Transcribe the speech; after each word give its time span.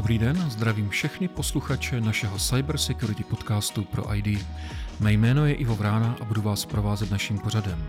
Dobrý 0.00 0.18
den, 0.18 0.50
zdravím 0.50 0.88
všechny 0.88 1.28
posluchače 1.28 2.00
našeho 2.00 2.38
Cyber 2.38 2.78
Security 2.78 3.24
podcastu 3.24 3.84
pro 3.84 4.14
ID. 4.14 4.46
Mé 5.00 5.12
jméno 5.12 5.46
je 5.46 5.54
Ivo 5.54 5.76
Vrána 5.76 6.16
a 6.20 6.24
budu 6.24 6.42
vás 6.42 6.64
provázet 6.64 7.10
naším 7.10 7.38
pořadem. 7.38 7.86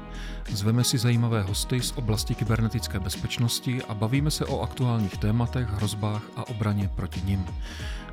Zveme 0.50 0.84
si 0.84 0.98
zajímavé 0.98 1.42
hosty 1.42 1.82
z 1.82 1.92
oblasti 1.92 2.36
kybernetické 2.36 3.00
bezpečnosti 3.00 3.82
a 3.84 3.94
bavíme 3.94 4.32
se 4.32 4.46
o 4.46 4.62
aktuálních 4.62 5.18
tématech, 5.18 5.70
hrozbách 5.70 6.24
a 6.36 6.50
obraně 6.50 6.90
proti 6.96 7.22
nim. 7.26 7.46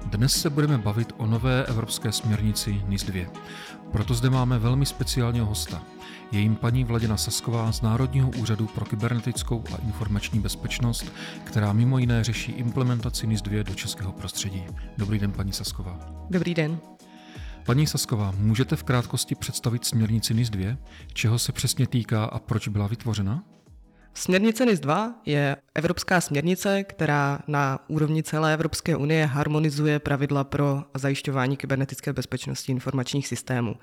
Dnes 0.08 0.40
se 0.40 0.50
budeme 0.50 0.78
bavit 0.78 1.12
o 1.16 1.26
nové 1.26 1.64
evropské 1.64 2.12
směrnici 2.12 2.82
NIS 2.86 3.04
2. 3.04 3.30
Proto 3.92 4.14
zde 4.14 4.30
máme 4.30 4.58
velmi 4.58 4.86
speciálního 4.86 5.46
hosta. 5.46 5.82
Je 6.32 6.40
jim 6.40 6.56
paní 6.56 6.84
Vladina 6.84 7.16
Sasková 7.16 7.72
z 7.72 7.82
Národního 7.82 8.30
úřadu 8.30 8.66
pro 8.66 8.84
kybernetickou 8.84 9.64
a 9.74 9.76
informační 9.86 10.40
bezpečnost, 10.40 11.12
která 11.44 11.72
mimo 11.72 11.98
jiné 11.98 12.24
řeší 12.24 12.52
implementaci 12.52 13.26
NIS 13.26 13.42
2 13.42 13.62
do 13.62 13.74
českého 13.74 14.12
prostředí. 14.12 14.64
Dobrý 14.98 15.18
den, 15.18 15.32
paní 15.32 15.52
Sasková. 15.52 15.98
Dobrý 16.30 16.54
den. 16.54 16.78
Paní 17.66 17.86
Sasková, 17.86 18.34
můžete 18.38 18.76
v 18.76 18.82
krátkosti 18.82 19.34
představit 19.34 19.84
směrnici 19.84 20.34
NIS 20.34 20.50
2, 20.50 20.76
čeho 21.12 21.38
se 21.38 21.52
přesně 21.52 21.86
týká 21.86 22.24
a 22.24 22.38
proč 22.38 22.68
byla 22.68 22.86
vytvořena? 22.86 23.42
Směrnice 24.18 24.66
NIS 24.66 24.80
2 24.80 25.14
je 25.26 25.56
evropská 25.74 26.20
směrnice, 26.20 26.84
která 26.84 27.38
na 27.46 27.78
úrovni 27.88 28.22
celé 28.22 28.54
Evropské 28.54 28.96
unie 28.96 29.26
harmonizuje 29.26 29.98
pravidla 29.98 30.44
pro 30.44 30.82
zajišťování 30.94 31.56
kybernetické 31.56 32.12
bezpečnosti 32.12 32.72
informačních 32.72 33.26
systémů. 33.28 33.76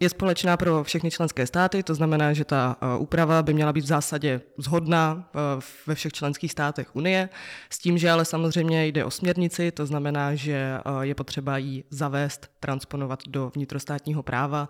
Je 0.00 0.08
společná 0.08 0.56
pro 0.56 0.84
všechny 0.84 1.10
členské 1.10 1.46
státy, 1.46 1.82
to 1.82 1.94
znamená, 1.94 2.32
že 2.32 2.44
ta 2.44 2.76
eh, 2.80 2.98
úprava 2.98 3.42
by 3.42 3.54
měla 3.54 3.72
být 3.72 3.84
v 3.84 3.86
zásadě 3.86 4.40
zhodná 4.58 5.30
eh, 5.34 5.38
ve 5.86 5.94
všech 5.94 6.12
členských 6.12 6.52
státech 6.52 6.96
Unie, 6.96 7.28
s 7.70 7.78
tím, 7.78 7.98
že 7.98 8.10
ale 8.10 8.24
samozřejmě 8.24 8.86
jde 8.86 9.04
o 9.04 9.10
směrnici, 9.10 9.72
to 9.72 9.86
znamená, 9.86 10.34
že 10.34 10.52
eh, 10.52 10.80
je 11.00 11.14
potřeba 11.14 11.58
ji 11.58 11.84
zavést, 11.90 12.50
transponovat 12.60 13.22
do 13.28 13.52
vnitrostátního 13.54 14.22
práva 14.22 14.68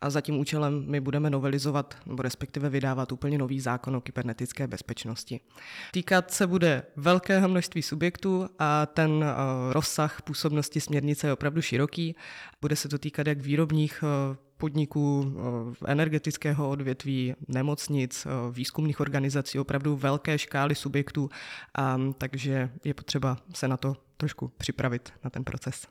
a 0.00 0.10
za 0.10 0.20
tím 0.20 0.38
účelem 0.38 0.84
my 0.86 1.00
budeme 1.00 1.30
novelizovat 1.30 1.96
nebo 2.06 2.22
respektive 2.22 2.68
vydávat 2.68 3.12
úplně 3.12 3.38
nový 3.38 3.60
zákon 3.60 3.96
o 3.96 4.00
kybernetické 4.00 4.66
bezpečnosti. 4.66 5.40
Týkat 5.92 6.30
se 6.30 6.46
bude 6.46 6.82
velkého 6.96 7.48
množství 7.48 7.82
subjektů 7.82 8.48
a 8.58 8.86
ten 8.86 9.24
eh, 9.24 9.72
rozsah 9.72 10.22
působnosti 10.22 10.80
směrnice 10.80 11.26
je 11.26 11.32
opravdu 11.32 11.62
široký. 11.62 12.16
Bude 12.60 12.76
se 12.76 12.88
to 12.88 12.98
týkat 12.98 13.26
jak 13.26 13.40
výrobních 13.40 14.04
eh, 14.04 14.36
podniků, 14.56 15.34
eh, 15.36 15.92
energetického 15.92 16.70
odvětví, 16.70 17.34
nemocnic, 17.48 18.26
výzkumných 18.50 19.00
organizací, 19.00 19.58
opravdu 19.58 19.96
velké 19.96 20.38
škály 20.38 20.74
subjektů, 20.74 21.30
a, 21.74 21.98
takže 22.18 22.70
je 22.84 22.94
potřeba 22.94 23.36
se 23.54 23.68
na 23.68 23.76
to 23.76 23.96
trošku 24.16 24.48
připravit, 24.48 25.12
na 25.24 25.30
ten 25.30 25.44
proces. 25.44 25.86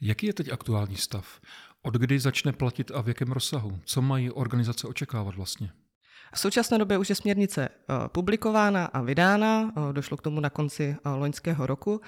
Jaký 0.00 0.26
je 0.26 0.32
teď 0.32 0.52
aktuální 0.52 0.96
stav? 0.96 1.40
Od 1.82 1.94
kdy 1.94 2.18
začne 2.18 2.52
platit 2.52 2.90
a 2.94 3.00
v 3.02 3.08
jakém 3.08 3.32
rozsahu? 3.32 3.78
Co 3.84 4.02
mají 4.02 4.30
organizace 4.30 4.88
očekávat 4.88 5.34
vlastně? 5.36 5.70
V 6.34 6.38
současné 6.38 6.78
době 6.78 6.98
už 6.98 7.08
je 7.08 7.14
směrnice 7.14 7.68
eh, 7.68 7.94
publikována 8.08 8.84
a 8.84 9.00
vydána, 9.00 9.72
eh, 9.76 9.92
došlo 9.92 10.16
k 10.16 10.22
tomu 10.22 10.40
na 10.40 10.50
konci 10.50 10.96
eh, 11.04 11.08
loňského 11.08 11.66
roku 11.66 12.00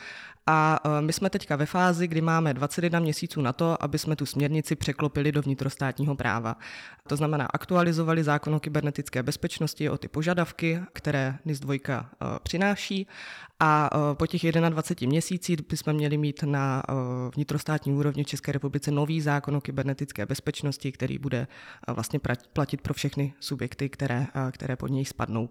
a 0.47 0.81
my 1.01 1.13
jsme 1.13 1.31
teďka 1.31 1.57
ve 1.57 1.67
fázi, 1.67 2.09
kdy 2.09 2.21
máme 2.21 2.55
21 2.55 3.01
měsíců 3.01 3.41
na 3.41 3.53
to, 3.53 3.83
aby 3.83 3.99
jsme 3.99 4.17
tu 4.17 4.27
směrnici 4.27 4.77
překlopili 4.77 5.33
do 5.33 5.43
vnitrostátního 5.43 6.15
práva. 6.15 6.57
To 7.09 7.17
znamená, 7.17 7.47
aktualizovali 7.47 8.25
zákon 8.25 8.55
o 8.55 8.61
kybernetické 8.61 9.23
bezpečnosti 9.23 9.91
o 9.91 9.99
ty 9.99 10.09
požadavky, 10.09 10.81
které 10.93 11.39
NIS 11.45 11.61
2 11.61 11.75
přináší 12.43 13.07
a 13.65 13.91
po 14.15 14.27
těch 14.27 14.53
21 14.53 15.11
měsících 15.11 15.59
bychom 15.69 15.93
měli 15.93 16.17
mít 16.17 16.43
na 16.43 16.83
vnitrostátní 17.35 17.93
úrovni 17.93 18.25
v 18.25 18.27
České 18.27 18.53
republice 18.53 18.91
nový 18.91 19.21
zákon 19.21 19.57
o 19.57 19.61
kybernetické 19.61 20.27
bezpečnosti, 20.27 20.93
který 20.93 21.19
bude 21.19 21.47
vlastně 21.87 22.21
platit 22.53 22.81
pro 22.81 22.95
všechny 22.95 23.35
subjekty, 23.41 23.89
které, 23.89 24.27
které 24.51 24.77
pod 24.77 24.89
něj 24.89 25.05
spadnou. 25.05 25.49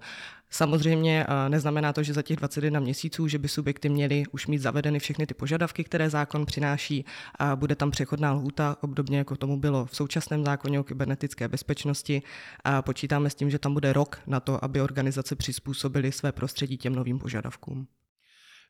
Samozřejmě 0.50 1.25
neznamená 1.47 1.94
to, 1.94 2.03
že 2.03 2.13
za 2.13 2.21
těch 2.21 2.38
21 2.38 2.79
měsíců, 2.79 3.27
že 3.27 3.38
by 3.38 3.47
subjekty 3.47 3.89
měly 3.89 4.23
už 4.31 4.47
mít 4.47 4.57
zavedeny 4.57 5.00
všechny 5.00 5.27
ty 5.27 5.33
požadavky, 5.33 5.83
které 5.83 6.09
zákon 6.09 6.45
přináší 6.45 7.05
a 7.39 7.55
bude 7.55 7.75
tam 7.75 7.91
přechodná 7.91 8.33
lhůta, 8.33 8.77
obdobně 8.81 9.17
jako 9.17 9.35
tomu 9.35 9.59
bylo 9.59 9.85
v 9.85 9.95
současném 9.95 10.45
zákoně 10.45 10.79
o 10.79 10.83
kybernetické 10.83 11.47
bezpečnosti. 11.47 12.21
A 12.63 12.81
počítáme 12.81 13.29
s 13.29 13.35
tím, 13.35 13.50
že 13.50 13.59
tam 13.59 13.73
bude 13.73 13.94
rok 13.94 14.19
na 14.27 14.39
to, 14.39 14.63
aby 14.63 14.81
organizace 14.81 15.35
přizpůsobily 15.35 16.11
své 16.11 16.31
prostředí 16.31 16.77
těm 16.77 16.95
novým 16.95 17.19
požadavkům. 17.19 17.88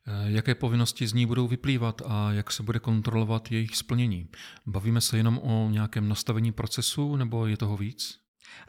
Eh, 0.06 0.32
jaké 0.32 0.54
povinnosti 0.54 1.06
z 1.06 1.12
ní 1.12 1.26
budou 1.26 1.48
vyplývat 1.48 2.02
a 2.06 2.32
jak 2.32 2.52
se 2.52 2.62
bude 2.62 2.78
kontrolovat 2.78 3.52
jejich 3.52 3.76
splnění? 3.76 4.28
Bavíme 4.66 5.00
se 5.00 5.16
jenom 5.16 5.38
o 5.38 5.70
nějakém 5.70 6.08
nastavení 6.08 6.52
procesu 6.52 7.16
nebo 7.16 7.46
je 7.46 7.56
toho 7.56 7.76
víc? 7.76 8.18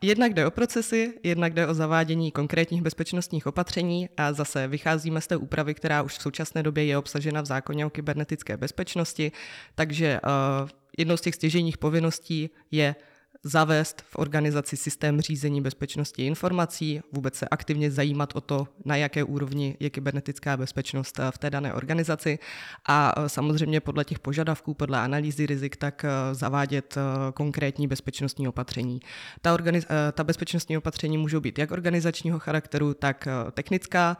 Jednak 0.01 0.33
jde 0.33 0.45
o 0.47 0.51
procesy, 0.51 1.19
jednak 1.23 1.53
jde 1.53 1.67
o 1.67 1.73
zavádění 1.73 2.31
konkrétních 2.31 2.81
bezpečnostních 2.81 3.47
opatření 3.47 4.09
a 4.17 4.33
zase 4.33 4.67
vycházíme 4.67 5.21
z 5.21 5.27
té 5.27 5.38
úpravy, 5.38 5.73
která 5.73 6.01
už 6.01 6.17
v 6.17 6.21
současné 6.21 6.63
době 6.63 6.85
je 6.85 6.97
obsažena 6.97 7.41
v 7.41 7.45
zákoně 7.45 7.85
o 7.85 7.89
kybernetické 7.89 8.57
bezpečnosti, 8.57 9.31
takže 9.75 10.19
uh, 10.23 10.69
jednou 10.97 11.17
z 11.17 11.21
těch 11.21 11.35
stěžejních 11.35 11.77
povinností 11.77 12.50
je 12.71 12.95
zavést 13.44 14.02
v 14.02 14.16
organizaci 14.16 14.78
systém 14.78 15.22
řízení 15.22 15.62
bezpečnosti 15.62 16.26
informací, 16.26 17.02
vůbec 17.12 17.36
se 17.36 17.48
aktivně 17.48 17.92
zajímat 17.92 18.36
o 18.36 18.42
to, 18.42 18.68
na 18.86 18.96
jaké 18.96 19.24
úrovni 19.24 19.78
je 19.80 19.90
kybernetická 19.90 20.58
bezpečnost 20.58 21.20
v 21.31 21.38
té 21.38 21.50
dané 21.50 21.74
organizaci 21.74 22.40
a 22.88 23.14
e, 23.18 23.30
samozřejmě 23.30 23.81
podle 23.81 24.06
těch 24.06 24.20
požadavků, 24.20 24.74
podle 24.74 25.00
analýzy 25.00 25.46
rizik, 25.46 25.76
tak 25.76 26.06
e, 26.06 26.36
zavádět 26.36 26.96
konkrétní 27.34 27.88
bezpečnostní 27.88 28.48
opatření. 28.48 29.00
Ta, 29.42 29.56
organiz- 29.56 29.86
ta 30.12 30.24
bezpečnostní 30.24 30.78
opatření 30.78 31.18
můžou 31.18 31.40
být 31.40 31.60
jak 31.60 31.72
organizačního 31.72 32.40
charakteru, 32.40 32.94
tak 32.94 33.28
technická, 33.52 34.18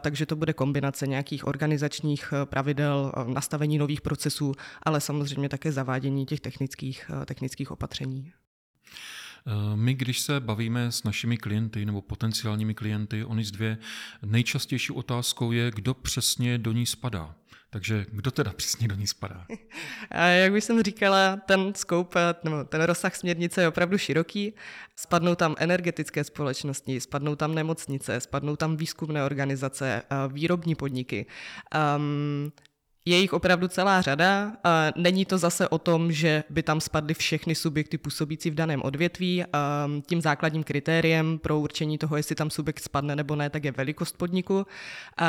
takže 0.00 0.26
to 0.26 0.36
bude 0.36 0.52
kombinace 0.52 1.06
nějakých 1.06 1.46
organizačních 1.46 2.34
pravidel, 2.44 3.12
nastavení 3.26 3.78
nových 3.78 4.00
procesů, 4.00 4.52
ale 4.82 5.00
samozřejmě 5.00 5.48
také 5.48 5.72
zavádění 5.72 6.26
těch 6.26 6.40
technických, 6.40 7.10
technických 7.26 7.70
opatření. 7.70 8.32
Eh, 9.46 9.76
my, 9.76 9.94
když 9.94 10.20
se 10.20 10.40
bavíme 10.40 10.92
s 10.92 11.04
našimi 11.04 11.36
klienty 11.36 11.86
nebo 11.86 12.02
potenciálními 12.02 12.74
klienty 12.74 13.24
o 13.24 13.34
NIS 13.34 13.50
2, 13.50 13.76
nejčastější 14.22 14.92
otázkou 14.92 15.52
je, 15.52 15.70
kdo 15.70 15.94
přesně 15.94 16.58
do 16.58 16.72
ní 16.72 16.86
spadá. 16.86 17.34
Takže 17.70 18.06
kdo 18.12 18.30
teda 18.30 18.52
přesně 18.56 18.88
do 18.88 18.94
ní 18.94 19.06
spadá? 19.06 19.46
A 20.10 20.24
jak 20.24 20.52
už 20.52 20.64
jsem 20.64 20.82
říkala, 20.82 21.36
ten 21.36 21.74
scope, 21.74 22.34
nebo 22.44 22.64
ten 22.64 22.82
rozsah 22.82 23.16
směrnice 23.16 23.60
je 23.60 23.68
opravdu 23.68 23.98
široký. 23.98 24.54
Spadnou 24.96 25.34
tam 25.34 25.54
energetické 25.58 26.24
společnosti, 26.24 27.00
spadnou 27.00 27.36
tam 27.36 27.54
nemocnice, 27.54 28.20
spadnou 28.20 28.56
tam 28.56 28.76
výzkumné 28.76 29.24
organizace, 29.24 30.02
výrobní 30.28 30.74
podniky. 30.74 31.26
Um, 31.96 32.52
je 33.06 33.18
jich 33.18 33.32
opravdu 33.32 33.68
celá 33.68 34.02
řada. 34.02 34.52
Není 34.96 35.24
to 35.24 35.38
zase 35.38 35.68
o 35.68 35.78
tom, 35.78 36.12
že 36.12 36.44
by 36.50 36.62
tam 36.62 36.80
spadly 36.80 37.14
všechny 37.14 37.54
subjekty 37.54 37.98
působící 37.98 38.50
v 38.50 38.54
daném 38.54 38.82
odvětví. 38.82 39.44
Tím 40.06 40.20
základním 40.20 40.64
kritériem 40.64 41.38
pro 41.38 41.58
určení 41.58 41.98
toho, 41.98 42.16
jestli 42.16 42.34
tam 42.34 42.50
subjekt 42.50 42.80
spadne 42.80 43.16
nebo 43.16 43.36
ne, 43.36 43.50
tak 43.50 43.64
je 43.64 43.72
velikost 43.72 44.16
podniku. 44.16 44.66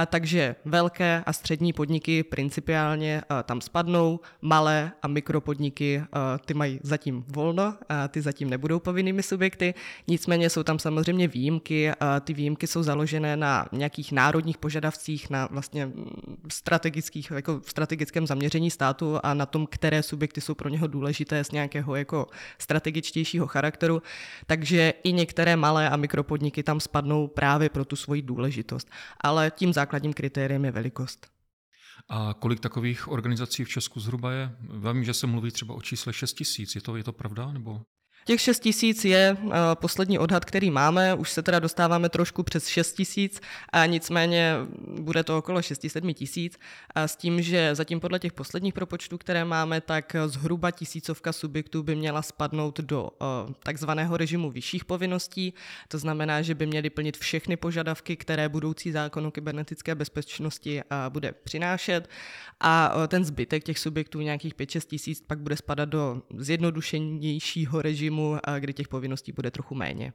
Takže 0.08 0.56
velké 0.66 1.24
a 1.26 1.34
střední 1.34 1.74
podniky 1.74 2.24
principiálně 2.24 3.22
tam 3.44 3.62
spadnou, 3.62 4.20
malé 4.42 4.92
a 5.02 5.08
mikropodniky 5.08 6.04
ty 6.46 6.54
mají 6.54 6.80
zatím 6.84 7.26
volno, 7.28 7.76
ty 8.10 8.22
zatím 8.22 8.50
nebudou 8.50 8.80
povinnými 8.80 9.24
subjekty. 9.24 9.74
Nicméně 10.08 10.50
jsou 10.50 10.64
tam 10.64 10.80
samozřejmě 10.80 11.28
výjimky. 11.28 11.92
Ty 12.22 12.34
výjimky 12.34 12.68
jsou 12.68 12.84
založené 12.84 13.38
na 13.38 13.68
nějakých 13.72 14.12
národních 14.12 14.58
požadavcích, 14.58 15.30
na 15.30 15.48
vlastně 15.52 15.92
strategických 16.52 17.32
jako 17.36 17.65
strategickém 17.70 18.28
zaměření 18.28 18.72
státu 18.72 19.20
a 19.24 19.34
na 19.34 19.46
tom, 19.46 19.68
které 19.68 20.04
subjekty 20.04 20.42
jsou 20.42 20.54
pro 20.54 20.70
něho 20.70 20.88
důležité 20.88 21.44
z 21.44 21.52
nějakého 21.52 21.96
jako 21.96 22.28
strategičtějšího 22.60 23.48
charakteru. 23.48 24.02
Takže 24.46 24.94
i 25.04 25.14
některé 25.14 25.56
malé 25.56 25.90
a 25.90 25.96
mikropodniky 25.96 26.64
tam 26.64 26.80
spadnou 26.80 27.28
právě 27.28 27.70
pro 27.70 27.86
tu 27.86 27.96
svoji 27.96 28.22
důležitost. 28.22 28.90
Ale 29.22 29.52
tím 29.52 29.74
základním 29.74 30.14
kritériem 30.14 30.66
je 30.66 30.72
velikost. 30.72 31.28
A 32.10 32.36
kolik 32.40 32.60
takových 32.60 33.08
organizací 33.08 33.64
v 33.64 33.70
Česku 33.70 34.00
zhruba 34.00 34.32
je? 34.32 34.56
Vím, 34.92 35.04
že 35.04 35.14
se 35.14 35.28
mluví 35.28 35.52
třeba 35.52 35.76
o 35.76 35.82
čísle 35.82 36.14
6 36.14 36.34
tisíc. 36.34 36.76
Je 36.76 36.82
to, 36.82 36.98
je 36.98 37.04
to 37.04 37.14
pravda? 37.14 37.52
Nebo? 37.52 37.82
Těch 38.28 38.42
6 38.42 38.60
tisíc 38.60 39.06
je 39.06 39.38
uh, 39.42 39.54
poslední 39.74 40.20
odhad, 40.20 40.46
který 40.46 40.72
máme, 40.72 41.14
už 41.14 41.32
se 41.32 41.44
teda 41.44 41.60
dostáváme 41.60 42.10
trošku 42.10 42.44
přes 42.44 42.68
6 42.68 42.94
tisíc, 42.94 43.42
a 43.74 43.86
nicméně 43.86 44.54
bude 45.00 45.24
to 45.24 45.38
okolo 45.38 45.60
6-7 45.60 46.14
tisíc, 46.14 46.60
a 46.96 47.08
s 47.08 47.16
tím, 47.16 47.42
že 47.42 47.76
zatím 47.76 48.00
podle 48.00 48.20
těch 48.20 48.34
posledních 48.34 48.74
propočtů, 48.74 49.18
které 49.18 49.46
máme, 49.46 49.82
tak 49.82 50.16
zhruba 50.26 50.72
tisícovka 50.72 51.34
subjektů 51.34 51.84
by 51.84 51.96
měla 51.96 52.22
spadnout 52.22 52.80
do 52.80 53.04
uh, 53.04 53.54
takzvaného 53.64 54.18
režimu 54.18 54.52
vyšších 54.52 54.86
povinností, 54.86 55.54
to 55.88 55.98
znamená, 55.98 56.42
že 56.42 56.56
by 56.56 56.66
měly 56.66 56.90
plnit 56.90 57.18
všechny 57.18 57.58
požadavky, 57.58 58.16
které 58.16 58.50
budoucí 58.50 58.92
zákon 58.92 59.28
o 59.28 59.32
kybernetické 59.32 59.96
bezpečnosti 59.96 60.82
uh, 60.82 61.14
bude 61.14 61.32
přinášet. 61.32 62.10
A 62.60 62.94
ten 63.08 63.26
zbytek 63.26 63.64
těch 63.64 63.80
subjektů, 63.80 64.22
nějakých 64.22 64.56
5-6 64.56 64.88
tisíc, 64.88 65.22
pak 65.22 65.40
bude 65.40 65.58
spadat 65.58 65.90
do 65.90 66.22
zjednodušenějšího 66.38 67.82
režimu, 67.82 68.15
kdy 68.60 68.74
těch 68.74 68.88
povinností 68.88 69.32
bude 69.32 69.52
trochu 69.52 69.76
méně. 69.76 70.14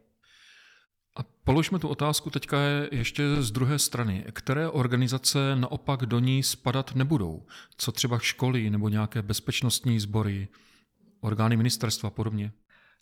A 1.17 1.23
položme 1.45 1.79
tu 1.79 1.89
otázku 1.89 2.31
teďka 2.31 2.59
ještě 2.93 3.43
z 3.43 3.51
druhé 3.51 3.79
strany. 3.79 4.25
Které 4.33 4.69
organizace 4.69 5.57
naopak 5.57 6.07
do 6.07 6.19
ní 6.19 6.43
spadat 6.43 6.95
nebudou? 6.95 7.47
Co 7.77 7.93
třeba 7.93 8.19
školy 8.19 8.71
nebo 8.71 8.89
nějaké 8.89 9.23
bezpečnostní 9.23 10.01
sbory, 10.01 10.49
orgány 11.21 11.57
ministerstva 11.57 12.07
a 12.07 12.11
podobně? 12.11 12.53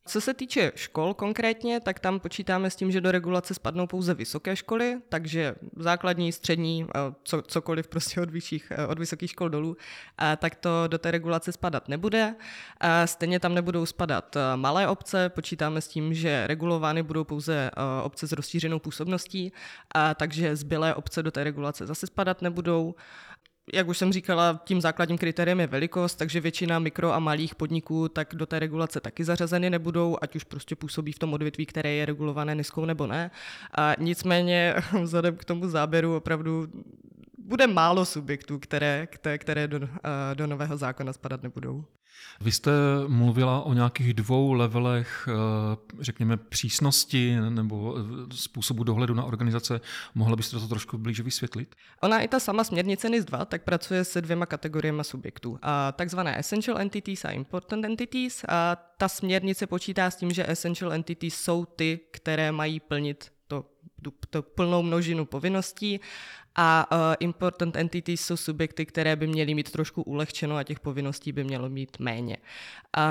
Co 0.09 0.21
se 0.21 0.35
týče 0.35 0.73
škol 0.75 1.15
konkrétně, 1.15 1.81
tak 1.81 1.99
tam 2.01 2.21
počítáme 2.21 2.71
s 2.71 2.77
tím, 2.77 2.91
že 2.91 3.01
do 3.01 3.13
regulace 3.13 3.55
spadnou 3.55 3.87
pouze 3.87 4.15
vysoké 4.15 4.57
školy, 4.57 4.99
takže 5.09 5.55
základní, 5.77 6.33
střední, 6.33 6.87
eh, 6.95 7.15
co, 7.23 7.43
cokoliv 7.43 7.89
prostě 7.89 8.21
od, 8.21 8.31
vyšších, 8.31 8.73
eh, 8.77 8.87
od 8.87 8.99
vysokých 8.99 9.31
škol 9.31 9.49
dolů, 9.49 9.77
tak 10.37 10.55
to 10.55 10.71
do 10.87 10.99
té 10.99 11.11
regulace 11.11 11.53
spadat 11.53 11.89
nebude. 11.89 12.35
Stejně 13.05 13.41
tam 13.41 13.55
nebudou 13.55 13.87
spadat 13.87 14.37
eh, 14.37 14.57
malé 14.57 14.89
obce, 14.89 15.29
počítáme 15.29 15.81
s 15.81 15.89
tím, 15.89 16.15
že 16.15 16.47
regulovány 16.47 17.03
budou 17.03 17.25
pouze 17.25 17.71
obce 18.03 18.27
s 18.27 18.33
rozšířenou 18.33 18.79
působností, 18.79 19.53
takže 20.15 20.57
zbylé 20.57 20.95
obce 20.95 21.23
do 21.23 21.31
té 21.31 21.45
regulace 21.45 21.87
zase 21.87 22.07
spadat 22.07 22.43
nebudou 22.43 22.95
jak 23.73 23.88
už 23.88 23.99
jsem 23.99 24.12
říkala, 24.12 24.61
tím 24.65 24.81
základním 24.81 25.19
kritériem 25.19 25.61
je 25.61 25.67
velikost, 25.67 26.15
takže 26.15 26.41
většina 26.41 26.79
mikro 26.79 27.12
a 27.12 27.19
malých 27.19 27.55
podniků 27.55 28.09
tak 28.09 28.35
do 28.35 28.47
té 28.47 28.59
regulace 28.59 29.00
taky 29.00 29.25
zařazeny 29.25 29.70
nebudou, 29.70 30.17
ať 30.23 30.37
už 30.37 30.44
prostě 30.44 30.76
působí 30.76 31.12
v 31.12 31.19
tom 31.19 31.32
odvětví, 31.32 31.67
které 31.67 31.93
je 31.93 32.06
regulované 32.06 32.55
niskou 32.55 32.85
nebo 32.85 33.06
ne. 33.06 33.31
A 33.79 33.94
nicméně 33.99 34.75
vzhledem 35.03 35.37
k 35.37 35.44
tomu 35.44 35.69
záběru 35.69 36.17
opravdu 36.17 36.69
bude 37.38 37.67
málo 37.67 38.05
subjektů, 38.05 38.59
které, 38.59 39.09
které, 39.38 39.69
do, 39.69 39.81
do 40.35 40.47
nového 40.47 40.76
zákona 40.76 41.12
spadat 41.12 41.43
nebudou. 41.43 41.85
Vy 42.41 42.53
jste 42.53 42.70
mluvila 43.06 43.62
o 43.62 43.73
nějakých 43.73 44.15
dvou 44.15 44.53
levelech, 44.53 45.29
eh, 45.31 45.76
řekněme, 46.00 46.37
přísnosti 46.37 47.37
nebo 47.37 47.97
eh, 47.99 48.37
způsobu 48.37 48.85
dohledu 48.85 49.15
na 49.15 49.25
organizace. 49.25 49.81
Mohla 50.15 50.37
byste 50.37 50.59
to 50.59 50.69
trošku 50.69 50.99
blíže 50.99 51.23
vysvětlit? 51.23 51.75
Ona 52.03 52.20
i 52.20 52.29
ta 52.29 52.41
sama 52.41 52.65
směrnice 52.65 53.09
NIS 53.09 53.25
2 53.25 53.44
tak 53.44 53.62
pracuje 53.62 54.05
se 54.05 54.23
dvěma 54.23 54.47
kategoriemi 54.47 55.05
subjektů. 55.05 55.59
A 55.62 55.93
takzvané 55.93 56.38
essential 56.38 56.79
entities 56.79 57.25
a 57.25 57.31
important 57.31 57.85
entities. 57.85 58.44
A 58.49 58.76
ta 58.99 59.09
směrnice 59.09 59.67
počítá 59.67 60.11
s 60.11 60.17
tím, 60.17 60.31
že 60.31 60.50
essential 60.50 60.93
entities 60.93 61.35
jsou 61.35 61.64
ty, 61.64 62.00
které 62.11 62.53
mají 62.53 62.81
plnit 62.81 63.32
to, 63.49 63.64
tu 64.31 64.43
plnou 64.43 64.82
množinu 64.82 65.25
povinností 65.25 66.00
a 66.61 66.87
uh, 66.93 66.99
important 67.21 67.77
entities 67.77 68.21
jsou 68.21 68.37
subjekty, 68.37 68.87
které 68.87 69.17
by 69.17 69.27
měly 69.27 69.55
mít 69.55 69.71
trošku 69.71 70.03
ulehčeno 70.03 70.57
a 70.57 70.63
těch 70.63 70.81
povinností 70.81 71.33
by 71.33 71.45
mělo 71.45 71.69
mít 71.69 71.97
méně. 71.99 72.37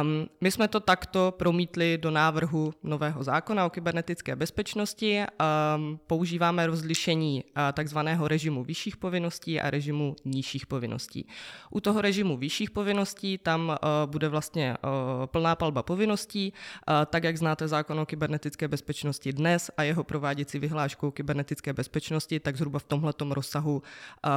Um, 0.01 0.27
my 0.41 0.51
jsme 0.51 0.67
to 0.67 0.79
takto 0.79 1.33
promítli 1.37 1.97
do 1.97 2.11
návrhu 2.11 2.73
nového 2.83 3.23
zákona 3.23 3.65
o 3.65 3.69
kybernetické 3.69 4.35
bezpečnosti. 4.35 5.19
Um, 5.19 5.99
používáme 6.07 6.67
rozlišení 6.67 7.43
uh, 7.43 7.61
takzvaného 7.73 8.27
režimu 8.27 8.63
vyšších 8.63 8.97
povinností 8.97 9.59
a 9.59 9.69
režimu 9.69 10.15
nižších 10.25 10.65
povinností. 10.65 11.27
U 11.71 11.79
toho 11.79 12.01
režimu 12.01 12.37
vyšších 12.37 12.71
povinností 12.71 13.37
tam 13.37 13.69
uh, 13.69 13.75
bude 14.11 14.29
vlastně 14.29 14.77
uh, 14.83 15.25
plná 15.25 15.55
palba 15.55 15.83
povinností, 15.83 16.53
uh, 16.53 16.95
tak 17.05 17.23
jak 17.23 17.37
znáte 17.37 17.67
zákon 17.67 17.99
o 17.99 18.05
kybernetické 18.05 18.67
bezpečnosti 18.67 19.33
dnes 19.33 19.71
a 19.77 19.83
jeho 19.83 20.03
prováděcí 20.03 20.59
vyhláškou 20.59 21.11
kybernetické 21.11 21.73
bezpečnosti, 21.73 22.39
tak 22.39 22.57
zhruba 22.57 22.79
v 22.79 22.83
tomhle 22.83 23.13
rozsahu 23.37 23.81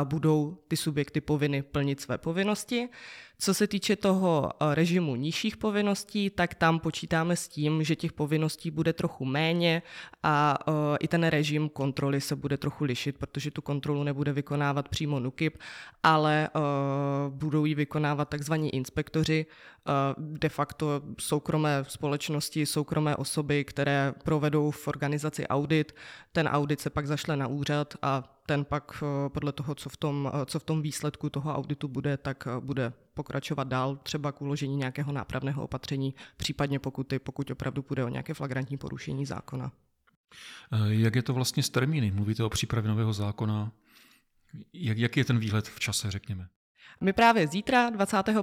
budou 0.05 0.58
ty 0.69 0.76
subjekty 0.76 1.20
povinny 1.20 1.62
plnit 1.62 2.00
své 2.00 2.19
povinnosti. 2.19 2.88
Co 3.43 3.55
se 3.55 3.67
týče 3.67 3.97
toho 3.97 4.50
režimu 4.75 5.17
nižších 5.17 5.56
povinností, 5.56 6.31
tak 6.31 6.55
tam 6.55 6.79
počítáme 6.79 7.37
s 7.37 7.49
tím, 7.49 7.85
že 7.85 7.97
těch 7.97 8.12
povinností 8.12 8.70
bude 8.70 8.93
trochu 8.93 9.25
méně 9.25 9.82
a 10.23 10.58
i 11.00 11.08
ten 11.08 11.25
režim 11.25 11.69
kontroly 11.69 12.20
se 12.20 12.37
bude 12.37 12.56
trochu 12.56 12.85
lišit, 12.85 13.19
protože 13.19 13.50
tu 13.50 13.62
kontrolu 13.62 14.05
nebude 14.05 14.32
vykonávat 14.32 14.88
přímo 14.88 15.20
NUKIP, 15.20 15.58
ale 16.02 16.49
budou 17.29 17.64
ji 17.64 17.75
vykonávat 17.75 18.29
takzvaní 18.29 18.75
inspektoři, 18.75 19.47
de 20.17 20.49
facto 20.49 21.02
soukromé 21.19 21.85
společnosti, 21.88 22.67
soukromé 22.67 23.17
osoby, 23.17 23.64
které 23.64 24.14
provedou 24.25 24.70
v 24.70 24.88
organizaci 24.88 25.47
audit. 25.47 25.94
Ten 26.32 26.49
audit 26.49 26.81
se 26.81 26.91
pak 26.91 27.06
zašle 27.06 27.37
na 27.37 27.47
úřad 27.47 27.94
a 28.02 28.39
ten 28.50 28.64
pak 28.64 29.02
podle 29.29 29.52
toho, 29.52 29.75
co 29.75 29.88
v 29.88 29.97
tom, 29.97 30.32
co 30.47 30.58
v 30.58 30.64
tom 30.64 30.82
výsledku 30.82 31.31
toho 31.31 31.55
auditu 31.55 31.88
bude, 31.88 32.17
tak 32.17 32.49
bude 32.61 32.93
pokračovat 33.14 33.69
dál 33.69 33.97
třeba 33.97 34.32
k 34.32 34.43
uložení 34.43 34.76
nějakého 34.76 35.12
nápravného 35.12 35.62
opatření, 35.62 36.14
případně 36.37 36.79
pokuty, 36.79 37.19
pokud 37.19 37.50
opravdu 37.50 37.82
půjde 37.82 38.05
o 38.05 38.08
nějaké 38.08 38.35
flagrantní 38.35 38.76
porušení 38.76 39.26
zákona. 39.26 39.73
Eh, 40.73 40.94
jak 40.94 41.14
je 41.14 41.23
to 41.23 41.35
vlastně 41.35 41.62
s 41.62 41.70
termíny? 41.70 42.11
Mluvíte 42.11 42.44
o 42.44 42.50
přípravě 42.50 42.88
nového 42.88 43.12
zákona. 43.12 43.73
Jak, 44.73 44.99
jaký 44.99 45.20
je 45.20 45.25
ten 45.25 45.38
výhled 45.38 45.69
v 45.69 45.81
čase, 45.81 46.11
řekněme? 46.11 46.49
My 47.00 47.12
právě 47.12 47.46
zítra, 47.46 47.90
25. 47.90 48.37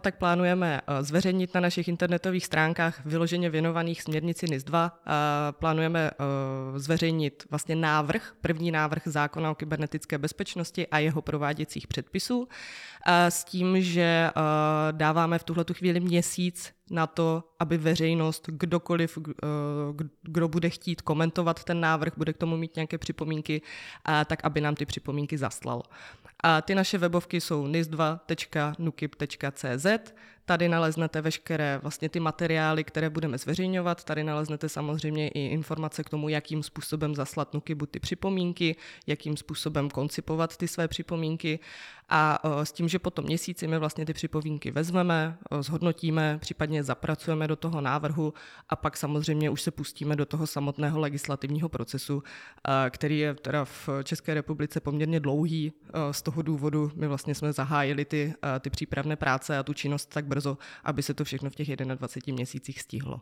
tak 0.00 0.18
plánujeme 0.18 0.80
eh, 0.80 1.02
zveřejnit 1.02 1.54
na 1.54 1.60
našich 1.60 1.88
internetových 1.88 2.46
stránkách 2.46 3.00
vyloženě 3.04 3.50
věnovaných 3.50 4.02
směrnici 4.02 4.46
NIS 4.46 4.64
2. 4.64 5.00
Plánujeme 5.50 6.10
eh, 6.10 6.78
zveřejnit 6.78 7.44
vlastně 7.50 7.76
návrh, 7.76 8.32
první 8.40 8.70
návrh 8.70 9.02
zákona 9.04 9.50
o 9.50 9.54
kybernetické 9.54 10.18
bezpečnosti 10.18 10.86
a 10.86 10.98
jeho 10.98 11.22
prováděcích 11.22 11.86
předpisů 11.86 12.48
s 13.06 13.44
tím, 13.44 13.82
že 13.82 14.30
dáváme 14.90 15.38
v 15.38 15.44
tuhle 15.44 15.64
chvíli 15.72 16.00
měsíc 16.00 16.72
na 16.90 17.06
to, 17.06 17.44
aby 17.58 17.78
veřejnost, 17.78 18.48
kdokoliv, 18.48 19.18
kdo 20.22 20.48
bude 20.48 20.70
chtít 20.70 21.02
komentovat 21.02 21.64
ten 21.64 21.80
návrh, 21.80 22.12
bude 22.16 22.32
k 22.32 22.36
tomu 22.36 22.56
mít 22.56 22.76
nějaké 22.76 22.98
připomínky, 22.98 23.62
tak 24.26 24.44
aby 24.44 24.60
nám 24.60 24.74
ty 24.74 24.86
připomínky 24.86 25.38
zaslal. 25.38 25.82
A 26.42 26.62
ty 26.62 26.74
naše 26.74 26.98
webovky 26.98 27.40
jsou 27.40 27.66
nis2.nukip.cz, 27.66 30.12
Tady 30.50 30.68
naleznete 30.68 31.20
veškeré 31.20 31.78
vlastně 31.82 32.08
ty 32.08 32.20
materiály, 32.20 32.84
které 32.84 33.10
budeme 33.10 33.38
zveřejňovat. 33.38 34.04
Tady 34.04 34.24
naleznete 34.24 34.68
samozřejmě 34.68 35.28
i 35.28 35.40
informace 35.40 36.04
k 36.04 36.10
tomu, 36.10 36.28
jakým 36.28 36.62
způsobem 36.62 37.14
zaslat 37.14 37.54
Nukibu 37.54 37.86
ty 37.86 38.00
připomínky, 38.00 38.76
jakým 39.06 39.36
způsobem 39.36 39.90
koncipovat 39.90 40.56
ty 40.56 40.68
své 40.68 40.88
připomínky. 40.88 41.58
A 42.10 42.38
e, 42.44 42.66
s 42.66 42.72
tím, 42.72 42.88
že 42.88 42.98
po 42.98 43.10
tom 43.10 43.24
měsíci 43.24 43.66
my 43.66 43.78
vlastně 43.78 44.06
ty 44.06 44.12
připomínky 44.12 44.70
vezmeme, 44.70 45.38
e, 45.50 45.62
zhodnotíme, 45.62 46.38
případně 46.40 46.84
zapracujeme 46.84 47.48
do 47.48 47.56
toho 47.56 47.80
návrhu 47.80 48.34
a 48.68 48.76
pak 48.76 48.96
samozřejmě 48.96 49.50
už 49.50 49.62
se 49.62 49.70
pustíme 49.70 50.16
do 50.16 50.26
toho 50.26 50.46
samotného 50.46 51.00
legislativního 51.00 51.68
procesu, 51.68 52.22
e, 52.86 52.90
který 52.90 53.18
je 53.18 53.34
teda 53.34 53.64
v 53.64 53.88
České 54.02 54.34
republice 54.34 54.80
poměrně 54.80 55.20
dlouhý. 55.20 55.72
Z 56.10 56.22
toho 56.22 56.42
důvodu 56.42 56.92
my 56.94 57.08
vlastně 57.08 57.34
jsme 57.34 57.52
zahájili 57.52 58.04
ty, 58.04 58.34
ty 58.60 58.70
přípravné 58.70 59.16
práce 59.16 59.58
a 59.58 59.62
tu 59.62 59.74
činnost 59.74 60.06
tak 60.06 60.24
brzo 60.24 60.39
brzo, 60.40 60.58
aby 60.84 61.02
se 61.02 61.14
to 61.14 61.24
všechno 61.24 61.50
v 61.50 61.54
těch 61.54 61.76
21 61.76 62.36
měsících 62.36 62.80
stihlo. 62.80 63.20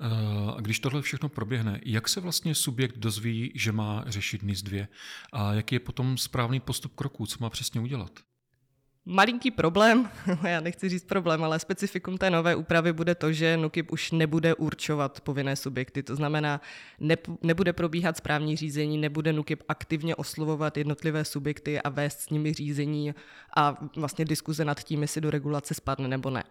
Eh, 0.00 0.52
a 0.56 0.60
když 0.60 0.80
tohle 0.80 1.02
všechno 1.02 1.28
proběhne, 1.28 1.80
jak 1.84 2.08
se 2.08 2.20
vlastně 2.20 2.54
subjekt 2.54 2.98
dozví, 2.98 3.52
že 3.54 3.72
má 3.72 4.04
řešit 4.06 4.42
NIS 4.42 4.62
2 4.62 4.86
a 5.32 5.52
jaký 5.52 5.74
je 5.74 5.80
potom 5.80 6.18
správný 6.18 6.60
postup 6.60 6.94
kroků, 6.94 7.26
co 7.26 7.36
má 7.40 7.50
přesně 7.50 7.80
udělat? 7.80 8.20
Malinký 9.08 9.50
problém, 9.50 10.10
já 10.48 10.60
nechci 10.60 10.88
říct 10.88 11.04
problém, 11.04 11.44
ale 11.44 11.58
specifikum 11.58 12.18
té 12.18 12.30
nové 12.30 12.56
úpravy 12.56 12.92
bude 12.92 13.14
to, 13.14 13.32
že 13.32 13.56
NUKIP 13.56 13.92
už 13.92 14.10
nebude 14.10 14.54
určovat 14.54 15.20
povinné 15.20 15.56
subjekty. 15.56 16.02
To 16.02 16.16
znamená, 16.16 16.60
ne, 17.00 17.16
nebude 17.42 17.72
probíhat 17.72 18.16
správní 18.16 18.56
řízení, 18.56 18.98
nebude 18.98 19.32
NUKIP 19.32 19.62
aktivně 19.68 20.16
oslovovat 20.16 20.76
jednotlivé 20.76 21.24
subjekty 21.24 21.80
a 21.80 21.88
vést 21.88 22.20
s 22.20 22.30
nimi 22.30 22.52
řízení 22.52 23.14
a 23.56 23.84
vlastně 23.96 24.24
diskuze 24.24 24.64
nad 24.64 24.82
tím, 24.82 25.02
jestli 25.02 25.20
do 25.20 25.30
regulace 25.30 25.74
spadne 25.74 26.08
nebo 26.08 26.30
ne. 26.30 26.44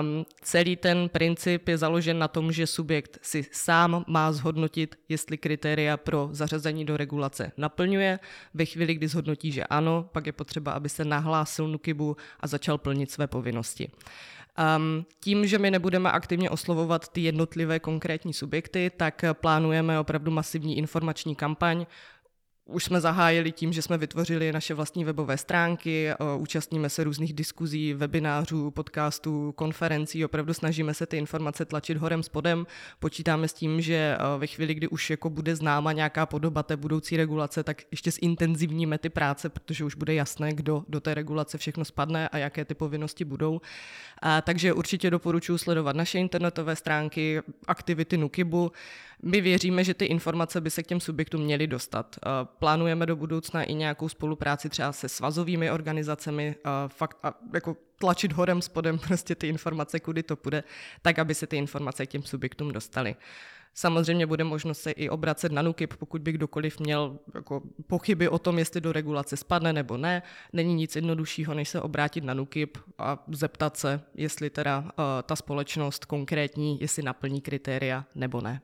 Um, 0.00 0.26
celý 0.42 0.76
ten 0.76 1.08
princip 1.08 1.68
je 1.68 1.78
založen 1.78 2.18
na 2.18 2.28
tom, 2.28 2.52
že 2.52 2.66
subjekt 2.66 3.18
si 3.22 3.46
sám 3.52 4.04
má 4.06 4.32
zhodnotit, 4.32 4.96
jestli 5.08 5.38
kritéria 5.38 5.96
pro 5.96 6.28
zařazení 6.32 6.84
do 6.84 6.96
regulace 6.96 7.52
naplňuje. 7.56 8.18
Ve 8.54 8.64
chvíli, 8.64 8.94
kdy 8.94 9.08
zhodnotí, 9.08 9.52
že 9.52 9.64
ano, 9.64 10.08
pak 10.12 10.26
je 10.26 10.32
potřeba, 10.32 10.72
aby 10.72 10.88
se 10.88 11.04
nahlásil 11.04 11.67
NUKIBu 11.72 12.16
a 12.40 12.46
začal 12.46 12.78
plnit 12.78 13.10
své 13.10 13.26
povinnosti. 13.26 13.90
Um, 14.76 15.06
tím, 15.20 15.46
že 15.46 15.58
my 15.58 15.70
nebudeme 15.70 16.12
aktivně 16.12 16.50
oslovovat 16.50 17.08
ty 17.08 17.20
jednotlivé 17.20 17.80
konkrétní 17.80 18.32
subjekty, 18.32 18.90
tak 18.96 19.24
plánujeme 19.32 20.00
opravdu 20.00 20.30
masivní 20.30 20.78
informační 20.78 21.34
kampaň, 21.34 21.86
už 22.68 22.84
jsme 22.84 23.00
zahájili 23.00 23.52
tím, 23.52 23.72
že 23.72 23.82
jsme 23.82 23.98
vytvořili 23.98 24.52
naše 24.52 24.74
vlastní 24.74 25.04
webové 25.04 25.36
stránky, 25.36 26.10
účastníme 26.38 26.88
se 26.88 27.04
různých 27.04 27.32
diskuzí, 27.32 27.94
webinářů, 27.94 28.70
podcastů, 28.70 29.52
konferencí, 29.52 30.24
opravdu 30.24 30.54
snažíme 30.54 30.94
se 30.94 31.06
ty 31.06 31.16
informace 31.16 31.64
tlačit 31.64 31.96
horem 31.96 32.22
spodem. 32.22 32.66
Počítáme 32.98 33.48
s 33.48 33.52
tím, 33.52 33.80
že 33.80 34.16
ve 34.38 34.46
chvíli, 34.46 34.74
kdy 34.74 34.88
už 34.88 35.10
jako 35.10 35.30
bude 35.30 35.56
známa 35.56 35.92
nějaká 35.92 36.26
podoba 36.26 36.62
té 36.62 36.76
budoucí 36.76 37.16
regulace, 37.16 37.64
tak 37.64 37.82
ještě 37.90 38.10
zintenzivníme 38.10 38.98
ty 38.98 39.08
práce, 39.08 39.48
protože 39.48 39.84
už 39.84 39.94
bude 39.94 40.14
jasné, 40.14 40.52
kdo 40.52 40.84
do 40.88 41.00
té 41.00 41.14
regulace 41.14 41.58
všechno 41.58 41.84
spadne 41.84 42.28
a 42.28 42.38
jaké 42.38 42.64
ty 42.64 42.74
povinnosti 42.74 43.24
budou. 43.24 43.60
A, 44.22 44.40
takže 44.40 44.72
určitě 44.72 45.10
doporučuji 45.10 45.58
sledovat 45.58 45.96
naše 45.96 46.18
internetové 46.18 46.76
stránky, 46.76 47.40
aktivity 47.66 48.16
Nukibu. 48.16 48.72
My 49.22 49.40
věříme, 49.40 49.84
že 49.84 49.94
ty 49.94 50.04
informace 50.04 50.60
by 50.60 50.70
se 50.70 50.82
k 50.82 50.86
těm 50.86 51.00
subjektům 51.00 51.40
měly 51.40 51.66
dostat. 51.66 52.16
Plánujeme 52.58 53.06
do 53.06 53.16
budoucna 53.16 53.62
i 53.62 53.74
nějakou 53.74 54.08
spolupráci 54.08 54.68
třeba 54.68 54.92
se 54.92 55.08
svazovými 55.08 55.70
organizacemi, 55.70 56.54
fakt 56.88 57.18
a 57.22 57.34
jako 57.54 57.76
tlačit 57.98 58.32
horem 58.32 58.62
spodem 58.62 58.98
prostě 59.06 59.34
ty 59.34 59.48
informace, 59.48 60.00
kudy 60.00 60.22
to 60.22 60.36
půjde, 60.36 60.64
tak 61.02 61.18
aby 61.18 61.34
se 61.34 61.46
ty 61.46 61.56
informace 61.56 62.06
k 62.06 62.10
těm 62.10 62.22
subjektům 62.22 62.72
dostaly. 62.72 63.16
Samozřejmě 63.74 64.26
bude 64.26 64.44
možnost 64.44 64.80
se 64.80 64.90
i 64.90 65.08
obracet 65.08 65.52
na 65.52 65.62
NUKIP, 65.62 65.94
pokud 65.96 66.22
by 66.22 66.32
kdokoliv 66.32 66.80
měl 66.80 67.18
jako 67.34 67.62
pochyby 67.86 68.28
o 68.28 68.38
tom, 68.38 68.58
jestli 68.58 68.80
do 68.80 68.92
regulace 68.92 69.36
spadne 69.36 69.72
nebo 69.72 69.96
ne. 69.96 70.22
Není 70.52 70.74
nic 70.74 70.96
jednoduššího, 70.96 71.54
než 71.54 71.68
se 71.68 71.80
obrátit 71.80 72.24
na 72.24 72.34
NUKIP 72.34 72.78
a 72.98 73.24
zeptat 73.28 73.76
se, 73.76 74.00
jestli 74.14 74.50
teda 74.50 74.78
uh, 74.78 74.88
ta 75.22 75.36
společnost 75.36 76.04
konkrétní, 76.04 76.80
jestli 76.80 77.02
naplní 77.02 77.40
kritéria 77.40 78.04
nebo 78.14 78.40
ne. 78.40 78.60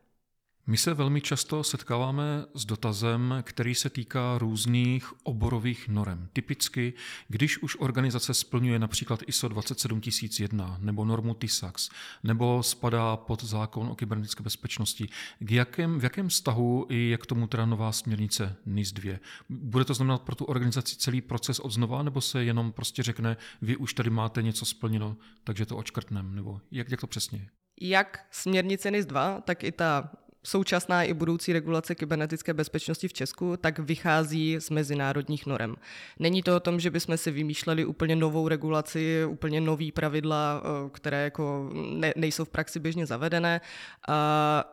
My 0.66 0.76
se 0.76 0.94
velmi 0.94 1.20
často 1.20 1.64
setkáváme 1.64 2.44
s 2.54 2.64
dotazem, 2.64 3.34
který 3.42 3.74
se 3.74 3.90
týká 3.90 4.38
různých 4.38 5.12
oborových 5.22 5.88
norem. 5.88 6.28
Typicky, 6.32 6.92
když 7.28 7.62
už 7.62 7.76
organizace 7.80 8.34
splňuje 8.34 8.78
například 8.78 9.20
ISO 9.26 9.48
27001 9.48 10.78
nebo 10.80 11.04
normu 11.04 11.34
TISAX, 11.34 11.90
nebo 12.22 12.62
spadá 12.62 13.16
pod 13.16 13.44
zákon 13.44 13.88
o 13.88 13.94
kybernetické 13.94 14.42
bezpečnosti, 14.42 15.08
k 15.38 15.50
jakém, 15.50 16.00
v 16.00 16.02
jakém 16.02 16.28
vztahu 16.28 16.86
je 16.90 17.18
k 17.18 17.26
tomu 17.26 17.46
teda 17.46 17.66
nová 17.66 17.92
směrnice 17.92 18.56
NIS 18.66 18.92
2? 18.92 19.18
Bude 19.48 19.84
to 19.84 19.94
znamenat 19.94 20.22
pro 20.22 20.34
tu 20.34 20.44
organizaci 20.44 20.96
celý 20.96 21.20
proces 21.20 21.60
od 21.60 21.70
znova, 21.70 22.02
nebo 22.02 22.20
se 22.20 22.44
jenom 22.44 22.72
prostě 22.72 23.02
řekne, 23.02 23.36
vy 23.62 23.76
už 23.76 23.94
tady 23.94 24.10
máte 24.10 24.42
něco 24.42 24.64
splněno, 24.64 25.16
takže 25.44 25.66
to 25.66 25.76
očkrtnem, 25.76 26.34
nebo 26.34 26.60
jak, 26.70 26.90
jak 26.90 27.00
to 27.00 27.06
přesně 27.06 27.38
je? 27.38 27.48
Jak 27.80 28.26
směrnice 28.30 28.90
NIS 28.90 29.06
2, 29.06 29.40
tak 29.40 29.64
i 29.64 29.72
ta 29.72 30.10
současná 30.46 31.02
i 31.02 31.14
budoucí 31.14 31.52
regulace 31.52 31.94
kybernetické 31.94 32.54
bezpečnosti 32.54 33.08
v 33.08 33.12
Česku, 33.12 33.56
tak 33.56 33.78
vychází 33.78 34.56
z 34.60 34.70
mezinárodních 34.70 35.46
norem. 35.46 35.76
Není 36.18 36.42
to 36.42 36.56
o 36.56 36.60
tom, 36.60 36.80
že 36.80 36.90
bychom 36.90 37.16
si 37.16 37.30
vymýšleli 37.30 37.84
úplně 37.84 38.16
novou 38.16 38.48
regulaci, 38.48 39.24
úplně 39.28 39.60
nový 39.60 39.92
pravidla, 39.92 40.62
eh, 40.64 40.90
které 40.92 41.24
jako 41.24 41.70
ne, 41.74 42.12
nejsou 42.16 42.44
v 42.44 42.48
praxi 42.48 42.80
běžně 42.80 43.06
zavedené. 43.06 43.60
A 44.08 44.64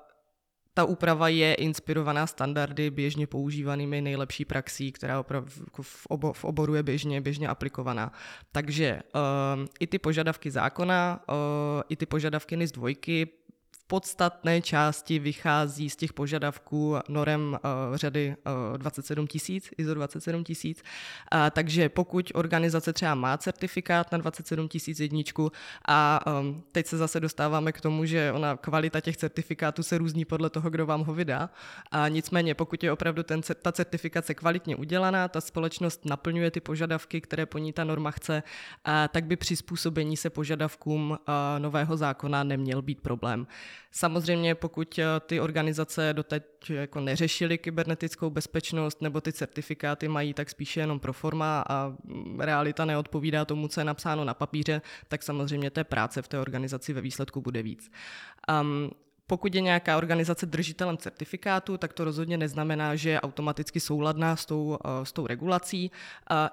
ta 0.73 0.85
úprava 0.85 1.27
je 1.27 1.53
inspirovaná 1.53 2.27
standardy 2.27 2.89
běžně 2.89 3.27
používanými 3.27 4.01
nejlepší 4.01 4.45
praxí, 4.45 4.91
která 4.91 5.19
opravdu 5.19 5.51
jako 5.65 5.83
v, 5.83 6.05
obo, 6.09 6.33
v 6.33 6.45
oboru 6.45 6.75
je 6.75 6.83
běžně, 6.83 7.21
běžně 7.21 7.47
aplikovaná. 7.47 8.11
Takže 8.51 9.01
uh, 9.15 9.65
i 9.79 9.87
ty 9.87 9.99
požadavky 9.99 10.51
zákona, 10.51 11.19
uh, 11.29 11.35
i 11.89 11.95
ty 11.95 12.05
požadavky 12.05 12.57
NIS 12.57 12.71
2 12.71 12.89
podstatné 13.91 14.61
části 14.61 15.19
vychází 15.19 15.89
z 15.89 15.95
těch 15.95 16.13
požadavků 16.13 16.95
norem 17.09 17.59
uh, 17.89 17.97
řady 17.97 18.35
uh, 18.71 18.77
27 18.77 19.27
tisíc, 19.27 19.69
ISO 19.77 19.93
27 19.93 20.43
tisíc. 20.43 20.83
Uh, 21.33 21.39
takže 21.51 21.89
pokud 21.89 22.31
organizace 22.33 22.93
třeba 22.93 23.15
má 23.15 23.37
certifikát 23.37 24.11
na 24.11 24.17
27 24.17 24.67
tisíc 24.67 24.99
jedničku 24.99 25.51
a 25.87 26.19
um, 26.39 26.63
teď 26.71 26.87
se 26.87 26.97
zase 26.97 27.19
dostáváme 27.19 27.71
k 27.71 27.81
tomu, 27.81 28.05
že 28.05 28.31
ona 28.31 28.57
kvalita 28.57 29.01
těch 29.01 29.17
certifikátů 29.17 29.83
se 29.83 29.97
různí 29.97 30.25
podle 30.25 30.49
toho, 30.49 30.69
kdo 30.69 30.85
vám 30.85 31.03
ho 31.03 31.13
vydá. 31.13 31.49
A 31.91 32.07
nicméně, 32.07 32.55
pokud 32.55 32.83
je 32.83 32.91
opravdu 32.91 33.23
ten, 33.23 33.41
ta 33.61 33.71
certifikace 33.71 34.33
kvalitně 34.33 34.75
udělaná, 34.75 35.27
ta 35.27 35.41
společnost 35.41 36.05
naplňuje 36.05 36.51
ty 36.51 36.59
požadavky, 36.59 37.21
které 37.21 37.45
po 37.45 37.57
ní 37.57 37.73
ta 37.73 37.83
norma 37.83 38.11
chce, 38.11 38.43
uh, 38.87 38.93
tak 39.11 39.25
by 39.25 39.35
přizpůsobení 39.35 40.17
se 40.17 40.29
požadavkům 40.29 41.11
uh, 41.11 41.17
nového 41.59 41.97
zákona 41.97 42.43
neměl 42.43 42.81
být 42.81 43.01
problém. 43.01 43.47
Samozřejmě, 43.91 44.55
pokud 44.55 44.99
eh, 44.99 45.05
ty 45.19 45.39
organizace 45.39 46.13
doteď 46.13 46.43
jako 46.69 46.99
neřešily 46.99 47.57
kybernetickou 47.57 48.29
bezpečnost 48.29 49.01
nebo 49.01 49.21
ty 49.21 49.33
certifikáty 49.33 50.07
mají 50.07 50.33
tak 50.33 50.49
spíše 50.49 50.79
jenom 50.79 50.99
pro 50.99 51.13
forma 51.13 51.63
a 51.69 51.93
mm, 52.03 52.39
realita 52.39 52.85
neodpovídá 52.85 53.45
tomu, 53.45 53.67
co 53.67 53.81
je 53.81 53.85
napsáno 53.85 54.25
na 54.25 54.33
papíře, 54.33 54.81
tak 55.07 55.23
samozřejmě 55.23 55.71
té 55.71 55.83
práce 55.83 56.21
v 56.21 56.27
té 56.27 56.39
organizaci 56.39 56.93
ve 56.93 57.01
výsledku 57.01 57.41
bude 57.41 57.63
víc. 57.63 57.91
Um, 58.61 58.91
pokud 59.31 59.55
je 59.55 59.61
nějaká 59.61 59.97
organizace 59.97 60.45
držitelem 60.45 60.97
certifikátu, 60.97 61.77
tak 61.77 61.93
to 61.93 62.03
rozhodně 62.03 62.37
neznamená, 62.37 62.95
že 62.95 63.09
je 63.09 63.21
automaticky 63.21 63.79
souladná 63.79 64.35
s 64.35 64.45
tou, 64.45 64.77
eh, 64.85 65.05
s 65.05 65.11
tou 65.11 65.27
regulací. 65.27 65.91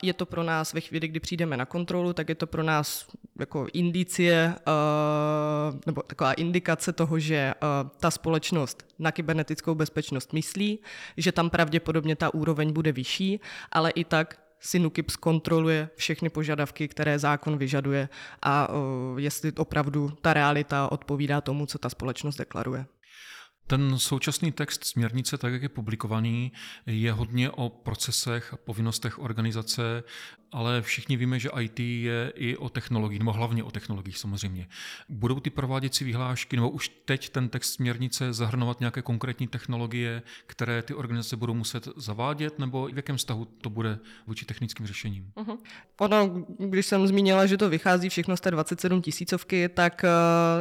Je 0.03 0.13
to 0.13 0.27
pro 0.27 0.43
nás 0.43 0.73
ve 0.73 0.81
chvíli, 0.81 1.09
kdy 1.09 1.21
přijdeme 1.21 1.57
na 1.57 1.67
kontrolu, 1.67 2.13
tak 2.13 2.29
je 2.29 2.35
to 2.35 2.47
pro 2.47 2.63
nás 2.63 3.07
jako 3.39 3.67
indicie 3.73 4.55
eh, 4.55 5.81
nebo 5.87 6.03
taková 6.03 6.33
indikace 6.33 6.93
toho, 6.93 7.19
že 7.19 7.35
eh, 7.35 7.55
ta 7.99 8.11
společnost 8.11 8.87
na 8.99 9.13
kybernetickou 9.13 9.75
bezpečnost 9.75 10.33
myslí, 10.33 10.79
že 11.17 11.33
tam 11.33 11.51
pravděpodobně 11.51 12.17
ta 12.17 12.35
úroveň 12.35 12.73
bude 12.73 12.93
vyšší, 12.93 13.41
ale 13.73 13.91
i 13.91 14.05
tak 14.05 14.48
si 14.61 14.79
NUKIP 14.79 15.11
zkontroluje 15.11 15.91
všechny 15.97 16.31
požadavky, 16.31 16.89
které 16.89 17.19
zákon 17.19 17.59
vyžaduje 17.59 18.09
a 18.43 18.69
jestli 19.17 19.53
opravdu 19.53 20.11
ta 20.23 20.33
realita 20.33 20.93
odpovídá 20.93 21.41
tomu, 21.41 21.67
co 21.67 21.79
ta 21.79 21.89
společnost 21.89 22.37
deklaruje. 22.37 22.87
Ten 23.67 23.99
současný 23.99 24.53
text 24.53 24.85
směrnice, 24.85 25.39
tak 25.39 25.53
jak 25.53 25.63
je 25.63 25.69
publikovaný, 25.69 26.53
je 26.87 27.13
hodně 27.13 27.51
o 27.51 27.69
procesech 27.69 28.55
a 28.55 28.57
povinnostech 28.57 29.19
organizace 29.19 30.03
ale 30.53 30.83
všichni 30.83 31.17
víme, 31.17 31.39
že 31.39 31.51
IT 31.61 31.81
je 31.81 32.33
i 32.35 32.57
o 32.57 32.69
technologii, 32.69 33.19
nebo 33.19 33.33
hlavně 33.33 33.65
o 33.65 33.71
technologiích 33.71 34.19
samozřejmě. 34.19 34.67
Budou 35.09 35.41
ty 35.41 35.51
prováděcí 35.51 36.05
vyhlášky, 36.05 36.57
nebo 36.57 36.71
už 36.71 36.89
teď 36.89 37.29
ten 37.29 37.49
text 37.49 37.73
směrnice 37.73 38.33
zahrnovat 38.33 38.81
nějaké 38.81 39.03
konkrétní 39.03 39.47
technologie, 39.47 40.23
které 40.47 40.83
ty 40.83 40.95
organizace 40.95 41.37
budou 41.37 41.55
muset 41.55 41.89
zavádět, 41.97 42.59
nebo 42.59 42.89
v 42.93 42.97
jakém 42.97 43.17
vztahu 43.17 43.45
to 43.45 43.71
bude 43.71 43.99
vůči 44.27 44.45
technickým 44.45 44.87
řešením? 44.87 45.31
Uh-huh. 45.37 45.59
Ono, 46.01 46.45
když 46.59 46.87
jsem 46.87 47.07
zmínila, 47.07 47.47
že 47.47 47.57
to 47.57 47.69
vychází 47.69 48.09
všechno 48.09 48.37
z 48.37 48.41
té 48.41 48.51
27 48.51 49.03
tisícovky, 49.03 49.69
tak 49.69 50.05
uh, 50.05 50.11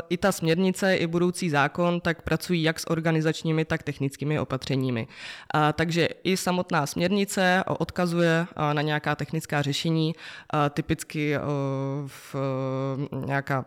i 0.09 0.17
ta 0.17 0.31
směrnice, 0.31 0.95
i 0.95 1.07
budoucí 1.07 1.49
zákon, 1.49 2.01
tak 2.01 2.21
pracují 2.21 2.63
jak 2.63 2.79
s 2.79 2.89
organizačními, 2.89 3.65
tak 3.65 3.83
technickými 3.83 4.39
opatřeními. 4.39 5.07
Uh, 5.07 5.61
takže 5.73 6.07
i 6.23 6.37
samotná 6.37 6.85
směrnice 6.85 7.63
odkazuje 7.67 8.47
uh, 8.57 8.73
na 8.73 8.81
nějaká 8.81 9.15
technická 9.15 9.61
řešení, 9.61 9.76
řešení, 9.77 10.15
typicky 10.69 11.35
eh, 11.35 11.39
v 12.07 12.35
eh, 12.35 13.25
nějaká 13.25 13.65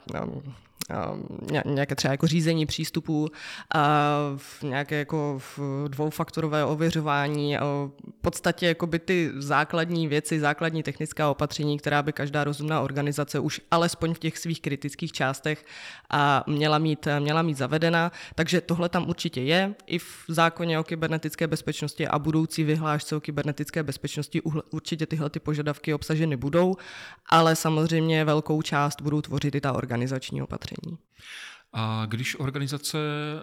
nějaké 1.64 1.94
třeba 1.94 2.12
jako 2.12 2.26
řízení 2.26 2.66
přístupů, 2.66 3.28
nějaké 4.62 4.98
jako 4.98 5.40
dvoufaktorové 5.88 6.64
ověřování, 6.64 7.56
v 8.18 8.20
podstatě 8.20 8.66
jako 8.66 8.86
by 8.86 8.98
ty 8.98 9.30
základní 9.36 10.08
věci, 10.08 10.40
základní 10.40 10.82
technická 10.82 11.30
opatření, 11.30 11.78
která 11.78 12.02
by 12.02 12.12
každá 12.12 12.44
rozumná 12.44 12.80
organizace 12.80 13.38
už 13.38 13.60
alespoň 13.70 14.14
v 14.14 14.18
těch 14.18 14.38
svých 14.38 14.60
kritických 14.60 15.12
částech 15.12 15.64
měla 16.46 16.78
mít, 16.78 17.08
měla 17.18 17.42
mít 17.42 17.56
zavedena. 17.56 18.12
Takže 18.34 18.60
tohle 18.60 18.88
tam 18.88 19.08
určitě 19.08 19.42
je. 19.42 19.74
I 19.86 19.98
v 19.98 20.24
zákoně 20.28 20.78
o 20.78 20.84
kybernetické 20.84 21.46
bezpečnosti 21.46 22.08
a 22.08 22.18
budoucí 22.18 22.64
vyhlášce 22.64 23.16
o 23.16 23.20
kybernetické 23.20 23.82
bezpečnosti 23.82 24.42
určitě 24.70 25.06
tyhle 25.06 25.30
ty 25.30 25.40
požadavky 25.40 25.94
obsaženy 25.94 26.36
budou, 26.36 26.76
ale 27.26 27.56
samozřejmě 27.56 28.24
velkou 28.24 28.62
část 28.62 29.02
budou 29.02 29.20
tvořit 29.20 29.54
i 29.54 29.60
ta 29.60 29.72
organizační 29.72 30.42
opatření 30.42 30.79
A 31.72 32.06
když 32.06 32.38
organizace 32.38 32.98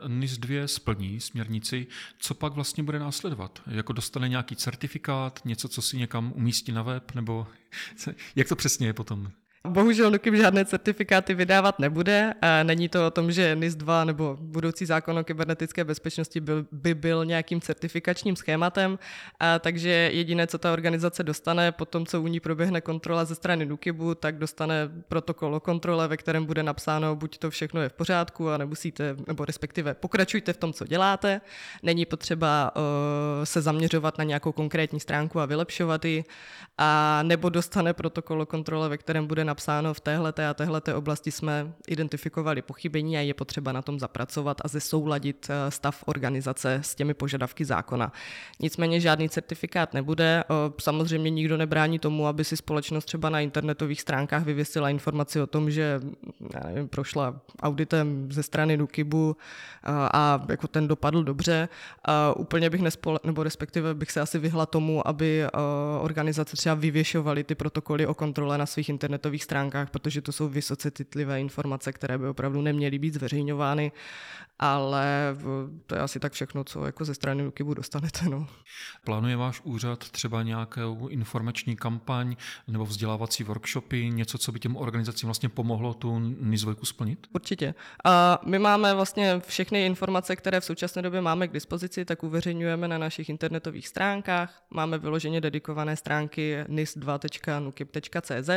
NIS 0.07 0.37
2 0.37 0.67
splní 0.67 1.19
směrnici, 1.19 1.87
co 2.19 2.33
pak 2.33 2.53
vlastně 2.53 2.83
bude 2.83 2.99
následovat? 2.99 3.61
Jako 3.67 3.93
dostane 3.93 4.29
nějaký 4.29 4.55
certifikát, 4.55 5.39
něco, 5.45 5.67
co 5.67 5.81
si 5.81 5.97
někam 5.97 6.33
umístí 6.35 6.71
na 6.71 6.81
web, 6.81 7.15
nebo 7.15 7.47
jak 8.35 8.47
to 8.47 8.55
přesně 8.55 8.87
je 8.87 8.93
potom? 8.93 9.31
Bohužel 9.67 10.11
NUKIP 10.11 10.33
žádné 10.33 10.65
certifikáty 10.65 11.33
vydávat 11.33 11.79
nebude. 11.79 12.33
Není 12.63 12.89
to 12.89 13.07
o 13.07 13.11
tom, 13.11 13.31
že 13.31 13.55
NIS 13.55 13.75
2 13.75 14.03
nebo 14.03 14.37
budoucí 14.41 14.85
zákon 14.85 15.17
o 15.17 15.23
kybernetické 15.23 15.83
bezpečnosti 15.83 16.39
by, 16.39 16.53
by 16.71 16.93
byl 16.93 17.25
nějakým 17.25 17.61
certifikačním 17.61 18.35
schématem, 18.35 18.99
takže 19.59 19.89
jediné, 19.89 20.47
co 20.47 20.57
ta 20.57 20.73
organizace 20.73 21.23
dostane 21.23 21.71
po 21.71 21.85
tom, 21.85 22.05
co 22.05 22.21
u 22.21 22.27
ní 22.27 22.39
proběhne 22.39 22.81
kontrola 22.81 23.25
ze 23.25 23.35
strany 23.35 23.65
NUKIBu, 23.65 24.15
tak 24.15 24.37
dostane 24.37 24.89
protokol 25.07 25.55
o 25.55 25.59
kontrole, 25.59 26.07
ve 26.07 26.17
kterém 26.17 26.45
bude 26.45 26.63
napsáno, 26.63 27.15
buď 27.15 27.37
to 27.37 27.49
všechno 27.49 27.81
je 27.81 27.89
v 27.89 27.93
pořádku 27.93 28.49
a 28.49 28.57
nemusíte, 28.57 29.15
nebo 29.27 29.45
respektive 29.45 29.93
pokračujte 29.93 30.53
v 30.53 30.57
tom, 30.57 30.73
co 30.73 30.85
děláte. 30.85 31.41
Není 31.83 32.05
potřeba 32.05 32.71
uh, 32.75 32.81
se 33.43 33.61
zaměřovat 33.61 34.17
na 34.17 34.23
nějakou 34.23 34.51
konkrétní 34.51 34.99
stránku 34.99 35.39
a 35.39 35.45
vylepšovat 35.45 36.05
ji, 36.05 36.23
a 36.77 37.19
nebo 37.23 37.49
dostane 37.49 37.93
protokol 37.93 38.41
o 38.41 38.45
kontrole, 38.45 38.89
ve 38.89 38.97
kterém 38.97 39.27
bude 39.27 39.45
napsáno 39.45 39.56
v 39.93 39.99
téhleté 39.99 40.47
a 40.47 40.53
téhleté 40.53 40.95
oblasti 40.95 41.31
jsme 41.31 41.73
identifikovali 41.87 42.61
pochybení 42.61 43.17
a 43.17 43.21
je 43.21 43.33
potřeba 43.33 43.71
na 43.71 43.81
tom 43.81 43.99
zapracovat 43.99 44.61
a 44.63 44.67
zesouladit 44.67 45.47
uh, 45.49 45.69
stav 45.69 46.03
organizace 46.05 46.79
s 46.83 46.95
těmi 46.95 47.13
požadavky 47.13 47.65
zákona. 47.65 48.11
Nicméně 48.59 48.99
žádný 48.99 49.29
certifikát 49.29 49.93
nebude. 49.93 50.43
Uh, 50.49 50.55
samozřejmě 50.79 51.29
nikdo 51.29 51.57
nebrání 51.57 51.99
tomu, 51.99 52.27
aby 52.27 52.43
si 52.43 52.57
společnost 52.57 53.05
třeba 53.05 53.29
na 53.29 53.39
internetových 53.39 54.01
stránkách 54.01 54.43
vyvěsila 54.43 54.89
informaci 54.89 55.41
o 55.41 55.47
tom, 55.47 55.71
že 55.71 56.01
já 56.53 56.67
nevím, 56.67 56.87
prošla 56.87 57.41
auditem 57.61 58.31
ze 58.31 58.43
strany 58.43 58.77
Nukibu 58.77 59.37
a 60.13 60.45
jako 60.49 60.67
ten 60.67 60.87
dopadl 60.87 61.23
dobře. 61.23 61.69
Úplně 62.35 62.69
bych 62.69 62.81
nespole, 62.81 63.19
nebo 63.23 63.43
respektive 63.43 63.93
bych 63.93 64.11
se 64.11 64.21
asi 64.21 64.39
vyhla 64.39 64.65
tomu, 64.65 65.07
aby 65.07 65.45
organizace 66.01 66.57
třeba 66.57 66.75
vyvěšovaly 66.75 67.43
ty 67.43 67.55
protokoly 67.55 68.07
o 68.07 68.13
kontrole 68.13 68.57
na 68.57 68.65
svých 68.65 68.89
internetových 68.89 69.43
stránkách, 69.47 69.89
protože 69.89 70.21
to 70.21 70.31
jsou 70.31 70.49
vysoce 70.49 70.91
citlivé 70.91 71.41
informace, 71.41 71.93
které 71.93 72.17
by 72.17 72.27
opravdu 72.27 72.61
neměly 72.61 72.99
být 72.99 73.13
zveřejňovány 73.13 73.91
ale 74.59 75.37
to 75.85 75.95
je 75.95 76.01
asi 76.01 76.19
tak 76.19 76.33
všechno, 76.33 76.63
co 76.63 76.85
jako 76.85 77.05
ze 77.05 77.15
strany 77.15 77.43
Nukibu 77.43 77.73
dostanete. 77.73 78.29
No. 78.29 78.47
Plánuje 79.05 79.35
váš 79.35 79.61
úřad 79.63 80.09
třeba 80.09 80.43
nějakou 80.43 81.07
informační 81.07 81.75
kampaň 81.75 82.35
nebo 82.67 82.85
vzdělávací 82.85 83.43
workshopy, 83.43 84.09
něco, 84.09 84.37
co 84.37 84.51
by 84.51 84.59
těm 84.59 84.75
organizacím 84.75 85.27
vlastně 85.27 85.49
pomohlo 85.49 85.93
tu 85.93 86.19
nizvojku 86.39 86.85
splnit? 86.85 87.27
Určitě. 87.33 87.73
A 88.05 88.39
my 88.45 88.59
máme 88.59 88.93
vlastně 88.93 89.41
všechny 89.47 89.85
informace, 89.85 90.35
které 90.35 90.59
v 90.59 90.65
současné 90.65 91.01
době 91.01 91.21
máme 91.21 91.47
k 91.47 91.53
dispozici, 91.53 92.05
tak 92.05 92.23
uveřejňujeme 92.23 92.87
na 92.87 92.97
našich 92.97 93.29
internetových 93.29 93.87
stránkách. 93.87 94.63
Máme 94.69 94.97
vyloženě 94.97 95.41
dedikované 95.41 95.95
stránky 95.95 96.57
nis2.nukib.cz. 96.67 98.49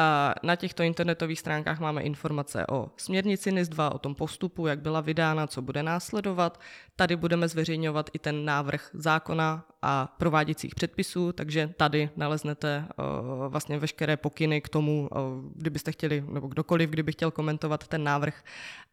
A 0.00 0.34
na 0.42 0.56
těchto 0.56 0.82
internetových 0.82 1.40
stránkách 1.40 1.80
máme 1.80 2.02
informace 2.02 2.66
o 2.66 2.90
směrnici 2.96 3.52
NIS2, 3.52 3.90
o 3.94 3.98
tom 3.98 4.14
postupu, 4.14 4.66
jak 4.66 4.80
byla 4.80 5.00
vydána, 5.00 5.46
co 5.46 5.62
bude 5.62 5.82
následovat. 5.82 6.60
Tady 6.96 7.16
budeme 7.16 7.48
zveřejňovat 7.48 8.10
i 8.12 8.18
ten 8.18 8.44
návrh 8.44 8.90
zákona 8.94 9.64
a 9.82 10.14
prováděcích 10.18 10.74
předpisů, 10.74 11.32
takže 11.32 11.74
tady 11.76 12.10
naleznete 12.16 12.84
uh, 12.98 13.04
vlastně 13.48 13.78
veškeré 13.78 14.16
pokyny 14.16 14.60
k 14.60 14.68
tomu, 14.68 15.08
uh, 15.12 15.18
kdybyste 15.54 15.92
chtěli, 15.92 16.24
nebo 16.28 16.46
kdokoliv, 16.46 16.90
kdyby 16.90 17.12
chtěl 17.12 17.30
komentovat 17.30 17.88
ten 17.88 18.04
návrh, 18.04 18.34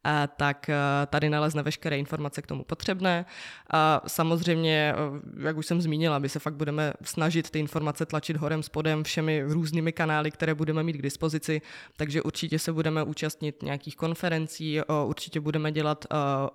uh, 0.05 0.11
tak 0.37 0.69
tady 1.07 1.29
nalezne 1.29 1.63
veškeré 1.63 1.97
informace 1.97 2.41
k 2.41 2.47
tomu 2.47 2.63
potřebné. 2.63 3.25
A 3.73 4.01
samozřejmě, 4.07 4.93
jak 5.43 5.57
už 5.57 5.65
jsem 5.65 5.81
zmínila, 5.81 6.15
aby 6.15 6.29
se 6.29 6.39
fakt 6.39 6.55
budeme 6.55 6.93
snažit 7.03 7.49
ty 7.49 7.59
informace 7.59 8.05
tlačit 8.05 8.37
horem 8.37 8.63
spodem 8.63 9.03
všemi 9.03 9.43
různými 9.47 9.91
kanály, 9.91 10.31
které 10.31 10.55
budeme 10.55 10.83
mít 10.83 10.93
k 10.93 11.01
dispozici, 11.01 11.61
takže 11.97 12.21
určitě 12.21 12.59
se 12.59 12.73
budeme 12.73 13.03
účastnit 13.03 13.63
nějakých 13.63 13.95
konferencí, 13.95 14.79
určitě 15.05 15.39
budeme 15.39 15.71
dělat 15.71 16.05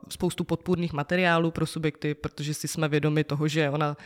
spoustu 0.08 0.44
podpůrných 0.44 0.92
materiálů 0.92 1.50
pro 1.50 1.66
subjekty, 1.66 2.14
protože 2.14 2.54
si 2.54 2.68
jsme 2.68 2.88
vědomi 2.88 3.24
toho, 3.24 3.48
že 3.48 3.70
ona 3.70 3.96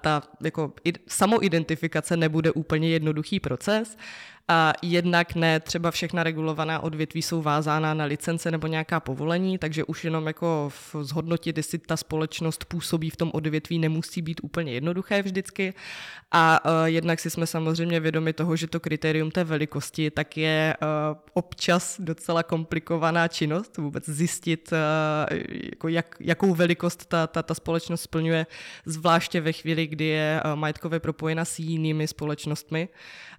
ta 0.00 0.22
jako 0.44 0.72
samoidentifikace 1.06 2.16
nebude 2.16 2.50
úplně 2.52 2.88
jednoduchý 2.88 3.40
proces 3.40 3.96
a 4.52 4.72
jednak 4.82 5.34
ne, 5.34 5.60
třeba 5.60 5.90
všechna 5.90 6.22
regulovaná 6.22 6.80
odvětví 6.80 7.22
jsou 7.22 7.42
vázána 7.42 7.94
na 7.94 8.04
licence 8.04 8.50
nebo 8.50 8.66
nějaká 8.66 9.00
povolení, 9.00 9.58
takže 9.58 9.84
už 9.84 10.04
jenom 10.04 10.26
jako 10.26 10.72
zhodnotit, 11.00 11.56
jestli 11.56 11.78
ta 11.78 11.96
společnost 11.96 12.64
působí 12.64 13.10
v 13.10 13.16
tom 13.16 13.30
odvětví, 13.34 13.78
nemusí 13.78 14.22
být 14.22 14.40
úplně 14.42 14.72
jednoduché 14.72 15.22
vždycky. 15.22 15.74
A 16.32 16.64
uh, 16.64 16.70
jednak 16.84 17.20
si 17.20 17.30
jsme 17.30 17.46
samozřejmě 17.46 18.00
vědomi 18.00 18.32
toho, 18.32 18.56
že 18.56 18.66
to 18.66 18.80
kritérium 18.80 19.30
té 19.30 19.44
velikosti 19.44 20.10
tak 20.10 20.36
je 20.36 20.76
uh, 20.82 21.18
občas 21.34 22.00
docela 22.00 22.42
komplikovaná 22.42 23.28
činnost, 23.28 23.76
vůbec 23.76 24.08
zjistit, 24.08 24.72
uh, 24.72 25.38
jako 25.72 25.88
jak, 25.88 26.16
jakou 26.20 26.54
velikost 26.54 27.06
ta, 27.06 27.26
ta, 27.26 27.42
ta 27.42 27.54
společnost 27.54 28.02
splňuje, 28.02 28.46
zvláště 28.84 29.40
ve 29.40 29.52
chvíli, 29.52 29.86
kdy 29.86 30.04
je 30.04 30.42
uh, 30.44 30.56
majetkově 30.56 31.00
propojena 31.00 31.44
s 31.44 31.58
jinými 31.58 32.08
společnostmi. 32.08 32.88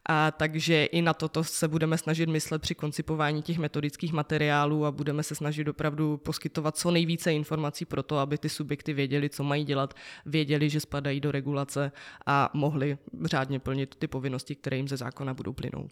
A 0.06 0.32
takže 0.32 0.86
i 0.86 1.01
na 1.02 1.14
toto 1.14 1.44
se 1.44 1.68
budeme 1.68 1.98
snažit 1.98 2.30
myslet 2.30 2.62
při 2.62 2.76
koncipování 2.76 3.42
těch 3.42 3.58
metodických 3.58 4.14
materiálů 4.14 4.86
a 4.86 4.92
budeme 4.92 5.24
se 5.24 5.36
snažit 5.36 5.68
opravdu 5.68 6.18
poskytovat 6.18 6.78
co 6.78 6.92
nejvíce 6.92 7.34
informací 7.34 7.86
pro 7.86 8.04
to, 8.04 8.18
aby 8.18 8.38
ty 8.38 8.50
subjekty 8.50 8.94
věděli, 8.94 9.30
co 9.30 9.44
mají 9.44 9.66
dělat, 9.66 9.94
věděli, 10.26 10.70
že 10.70 10.80
spadají 10.80 11.20
do 11.20 11.32
regulace 11.32 11.92
a 12.26 12.50
mohli 12.54 12.98
řádně 13.26 13.60
plnit 13.60 13.96
ty 13.96 14.08
povinnosti, 14.08 14.56
které 14.56 14.78
jim 14.78 14.88
ze 14.88 14.98
zákona 14.98 15.34
budou 15.34 15.54
plynout. 15.54 15.92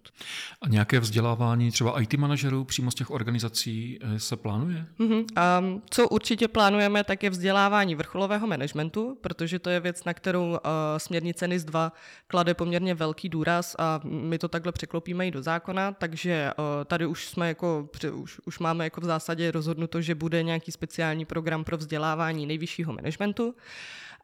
A 0.62 0.70
nějaké 0.70 1.00
vzdělávání 1.00 1.72
třeba 1.72 2.02
IT 2.02 2.14
manažerů 2.14 2.66
přímo 2.66 2.92
z 2.92 2.96
těch 2.96 3.10
organizací 3.12 4.00
eh, 4.02 4.20
se 4.20 4.38
plánuje? 4.38 4.86
Mm-hmm. 5.00 5.26
A 5.36 5.64
co 5.90 6.10
určitě 6.10 6.48
plánujeme, 6.48 7.04
tak 7.04 7.24
je 7.24 7.30
vzdělávání 7.30 7.96
vrcholového 7.96 8.48
managementu, 8.48 9.18
protože 9.22 9.60
to 9.60 9.70
je 9.70 9.80
věc, 9.80 10.04
na 10.04 10.14
kterou 10.14 10.50
uh, 10.50 10.58
směrnice 10.98 11.48
NIS 11.48 11.64
2 11.64 11.92
klade 12.28 12.54
poměrně 12.54 12.94
velký 12.96 13.30
důraz 13.30 13.76
a 13.80 14.02
my 14.04 14.38
to 14.38 14.48
takhle 14.48 14.72
překlopíme 14.72 14.99
i 15.08 15.32
do 15.32 15.42
zákona, 15.42 15.92
takže 15.92 16.32
eh, 16.32 16.86
tady 16.86 17.06
už 17.06 17.28
jsme 17.28 17.48
jako, 17.48 17.90
už, 18.14 18.40
už 18.46 18.60
máme 18.60 18.84
jako 18.84 19.02
v 19.02 19.06
zásadě 19.06 19.52
rozhodnuto, 19.52 20.02
že 20.02 20.16
bude 20.16 20.44
nějaký 20.44 20.72
speciální 20.72 21.26
program 21.26 21.64
pro 21.64 21.78
vzdělávání 21.78 22.46
nejvyššího 22.46 22.94
managementu. 22.94 23.56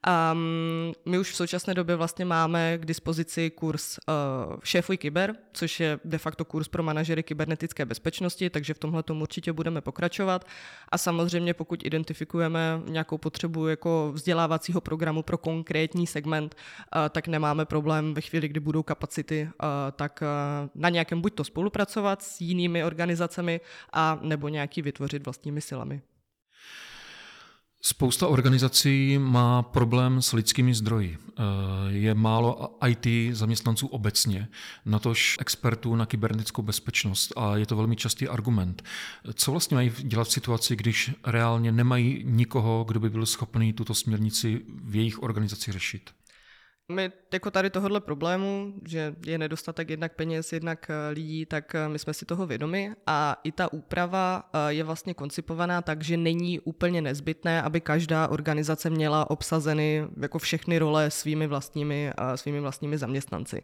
Um, 0.07 0.93
my 1.05 1.19
už 1.19 1.31
v 1.31 1.35
současné 1.35 1.73
době 1.73 1.95
vlastně 1.95 2.25
máme 2.25 2.77
k 2.77 2.85
dispozici 2.85 3.49
kurz 3.49 3.97
uh, 4.07 4.55
Šéfuj 4.63 4.97
kyber, 4.97 5.35
což 5.53 5.79
je 5.79 5.99
de 6.05 6.17
facto 6.17 6.45
kurz 6.45 6.67
pro 6.67 6.83
manažery 6.83 7.23
kybernetické 7.23 7.85
bezpečnosti, 7.85 8.49
takže 8.49 8.73
v 8.73 8.79
tomhle 8.79 9.03
tomu 9.03 9.21
určitě 9.21 9.53
budeme 9.53 9.81
pokračovat. 9.81 10.47
A 10.89 10.97
samozřejmě 10.97 11.53
pokud 11.53 11.85
identifikujeme 11.85 12.81
nějakou 12.85 13.17
potřebu 13.17 13.67
jako 13.67 14.11
vzdělávacího 14.13 14.81
programu 14.81 15.23
pro 15.23 15.37
konkrétní 15.37 16.07
segment, 16.07 16.55
uh, 16.55 17.01
tak 17.09 17.27
nemáme 17.27 17.65
problém 17.65 18.13
ve 18.13 18.21
chvíli, 18.21 18.47
kdy 18.47 18.59
budou 18.59 18.83
kapacity, 18.83 19.43
uh, 19.43 19.69
tak 19.91 20.19
uh, 20.21 20.69
na 20.75 20.89
nějakém 20.89 21.21
buď 21.21 21.33
to 21.33 21.43
spolupracovat 21.43 22.21
s 22.21 22.41
jinými 22.41 22.83
organizacemi 22.83 23.61
a 23.93 24.19
nebo 24.21 24.47
nějaký 24.47 24.81
vytvořit 24.81 25.25
vlastními 25.25 25.61
silami. 25.61 26.01
Spousta 27.87 28.27
organizací 28.27 29.17
má 29.17 29.61
problém 29.61 30.21
s 30.21 30.33
lidskými 30.33 30.73
zdroji. 30.73 31.17
Eh, 31.17 31.41
je 31.87 32.13
málo 32.13 32.77
IT 32.87 33.35
zaměstnanců 33.35 33.87
obecně, 33.87 34.47
natož 34.85 35.37
expertů 35.39 35.95
na 35.95 36.05
kybernetickou 36.05 36.61
bezpečnost 36.61 37.33
a 37.35 37.57
je 37.57 37.65
to 37.65 37.75
velmi 37.75 37.95
častý 37.95 38.27
argument. 38.27 38.83
Co 39.33 39.51
vlastně 39.51 39.75
mají 39.75 39.91
dělat 39.99 40.27
v 40.27 40.31
situaci, 40.31 40.75
když 40.75 41.11
reálně 41.25 41.71
nemají 41.71 42.23
nikoho, 42.25 42.85
kdo 42.87 42.99
by 42.99 43.09
byl 43.09 43.25
schopný 43.25 43.73
tuto 43.73 43.93
směrnici 43.93 44.61
v 44.83 44.95
jejich 44.95 45.23
organizaci 45.23 45.71
řešit? 45.71 46.11
My 46.91 47.11
jako 47.33 47.51
tady 47.51 47.69
tohohle 47.69 48.01
problému, 48.01 48.73
že 48.87 49.15
je 49.25 49.37
nedostatek 49.37 49.89
jednak 49.89 50.15
peněz, 50.15 50.53
jednak 50.53 50.89
eh, 50.89 51.09
lidí, 51.09 51.45
tak 51.45 51.75
eh, 51.75 51.89
my 51.89 51.99
jsme 51.99 52.13
si 52.13 52.25
toho 52.25 52.47
vědomi 52.47 52.91
a 53.07 53.37
i 53.43 53.51
ta 53.51 53.73
úprava 53.73 54.49
eh, 54.53 54.73
je 54.73 54.83
vlastně 54.83 55.13
koncipovaná 55.13 55.81
tak, 55.81 56.03
že 56.03 56.17
není 56.17 56.59
úplně 56.59 57.01
nezbytné, 57.01 57.61
aby 57.61 57.81
každá 57.81 58.27
organizace 58.27 58.89
měla 58.89 59.29
obsazeny 59.29 60.07
jako 60.21 60.39
všechny 60.39 60.79
role 60.79 61.11
svými 61.11 61.47
vlastními, 61.47 62.11
svými 62.35 62.59
vlastními 62.59 62.97
zaměstnanci. 62.97 63.63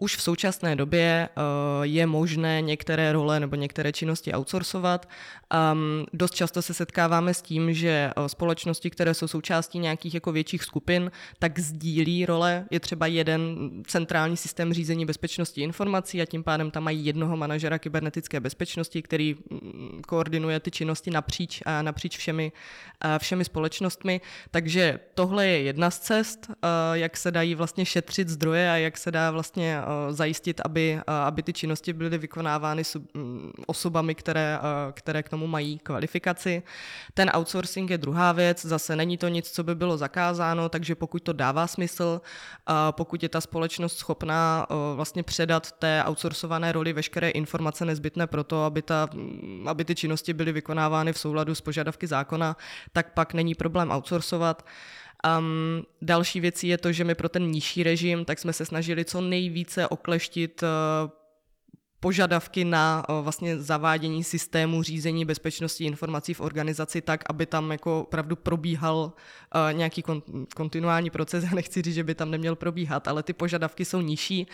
Už 0.00 0.16
v 0.16 0.22
současné 0.22 0.76
době 0.76 1.28
uh, 1.36 1.42
je 1.82 2.06
možné 2.06 2.60
některé 2.60 3.12
role 3.12 3.40
nebo 3.40 3.56
některé 3.56 3.92
činnosti 3.92 4.32
outsourcovat. 4.34 5.08
Um, 5.72 6.06
dost 6.12 6.34
často 6.34 6.62
se 6.62 6.74
setkáváme 6.74 7.34
s 7.34 7.42
tím, 7.42 7.74
že 7.74 8.10
uh, 8.16 8.26
společnosti, 8.26 8.90
které 8.90 9.14
jsou 9.14 9.28
součástí 9.28 9.78
nějakých 9.78 10.14
jako 10.14 10.32
větších 10.32 10.64
skupin, 10.64 11.10
tak 11.38 11.58
sdílí 11.58 12.26
role 12.26 12.64
je 12.70 12.80
třeba 12.80 13.06
jeden 13.06 13.70
centrální 13.86 14.36
systém 14.36 14.72
řízení 14.72 15.06
bezpečnosti 15.06 15.60
informací 15.60 16.22
a 16.22 16.26
tím 16.26 16.42
pádem 16.42 16.70
tam 16.70 16.84
mají 16.84 17.06
jednoho 17.06 17.36
manažera 17.36 17.78
kybernetické 17.78 18.40
bezpečnosti, 18.40 19.02
který 19.02 19.34
mm, 19.50 20.02
koordinuje 20.06 20.60
ty 20.60 20.70
činnosti 20.70 21.10
napříč 21.10 21.62
a 21.66 21.82
napříč 21.82 22.16
všemi, 22.16 22.52
všemi 23.18 23.44
společnostmi. 23.44 24.20
Takže 24.50 25.00
tohle 25.14 25.46
je 25.46 25.62
jedna 25.62 25.90
z 25.90 25.98
cest, 25.98 26.50
jak 26.92 27.16
se 27.16 27.30
dají 27.30 27.54
vlastně 27.54 27.86
šetřit 27.86 28.28
zdroje 28.28 28.70
a 28.70 28.76
jak 28.76 28.98
se 28.98 29.10
dá 29.10 29.30
vlastně 29.30 29.80
zajistit, 30.10 30.60
aby, 30.64 31.00
aby 31.26 31.42
ty 31.42 31.52
činnosti 31.52 31.92
byly 31.92 32.18
vykonávány 32.18 32.82
osobami, 33.66 34.14
které, 34.14 34.58
které 34.92 35.22
k 35.22 35.28
tomu 35.28 35.46
mají 35.46 35.78
kvalifikaci. 35.78 36.62
Ten 37.14 37.30
outsourcing 37.34 37.90
je 37.90 37.98
druhá 37.98 38.32
věc, 38.32 38.64
zase 38.64 38.96
není 38.96 39.18
to 39.18 39.28
nic, 39.28 39.50
co 39.50 39.64
by 39.64 39.74
bylo 39.74 39.98
zakázáno, 39.98 40.68
takže 40.68 40.94
pokud 40.94 41.22
to 41.22 41.32
dává 41.32 41.66
smysl, 41.66 42.20
pokud 42.90 43.22
je 43.22 43.28
ta 43.28 43.40
společnost 43.40 43.98
schopná 43.98 44.66
vlastně 44.94 45.22
předat 45.22 45.72
té 45.72 46.04
outsourcované 46.08 46.72
roli 46.72 46.92
veškeré 46.92 47.30
informace 47.30 47.84
nezbytné 47.84 48.26
pro 48.26 48.44
to, 48.44 48.64
aby, 48.64 48.82
ta, 48.82 49.08
aby 49.66 49.84
ty 49.84 49.94
činnosti 49.94 50.32
byly 50.32 50.52
vykonávány 50.52 51.12
v 51.12 51.18
souladu 51.18 51.54
s 51.54 51.60
požadavky 51.60 52.06
zákona, 52.06 52.56
tak 52.92 53.14
pak 53.14 53.34
není 53.34 53.54
problém 53.54 53.90
outsourcovat. 53.90 54.66
Um, 55.38 55.82
další 56.02 56.40
věcí 56.40 56.68
je 56.68 56.78
to, 56.78 56.92
že 56.92 57.04
my 57.04 57.14
pro 57.14 57.28
ten 57.28 57.50
nižší 57.50 57.82
režim, 57.82 58.24
tak 58.24 58.38
jsme 58.38 58.52
se 58.52 58.66
snažili 58.66 59.04
co 59.04 59.20
nejvíce 59.20 59.88
okleštit 59.88 60.62
uh, 60.62 61.10
požadavky 62.00 62.64
na 62.64 63.04
vlastně 63.22 63.58
zavádění 63.58 64.24
systému 64.24 64.82
řízení 64.82 65.24
bezpečnosti 65.24 65.84
informací 65.84 66.34
v 66.34 66.40
organizaci 66.40 67.00
tak, 67.00 67.24
aby 67.30 67.46
tam 67.46 67.72
jako 67.72 68.00
opravdu 68.00 68.36
probíhal 68.36 69.12
nějaký 69.72 70.04
kontinuální 70.56 71.10
proces. 71.10 71.44
Já 71.50 71.50
nechci 71.54 71.82
říct, 71.82 71.94
že 71.94 72.04
by 72.04 72.14
tam 72.14 72.30
neměl 72.30 72.56
probíhat, 72.56 73.08
ale 73.08 73.22
ty 73.22 73.32
požadavky 73.32 73.84
jsou 73.84 74.00
nižší, 74.00 74.46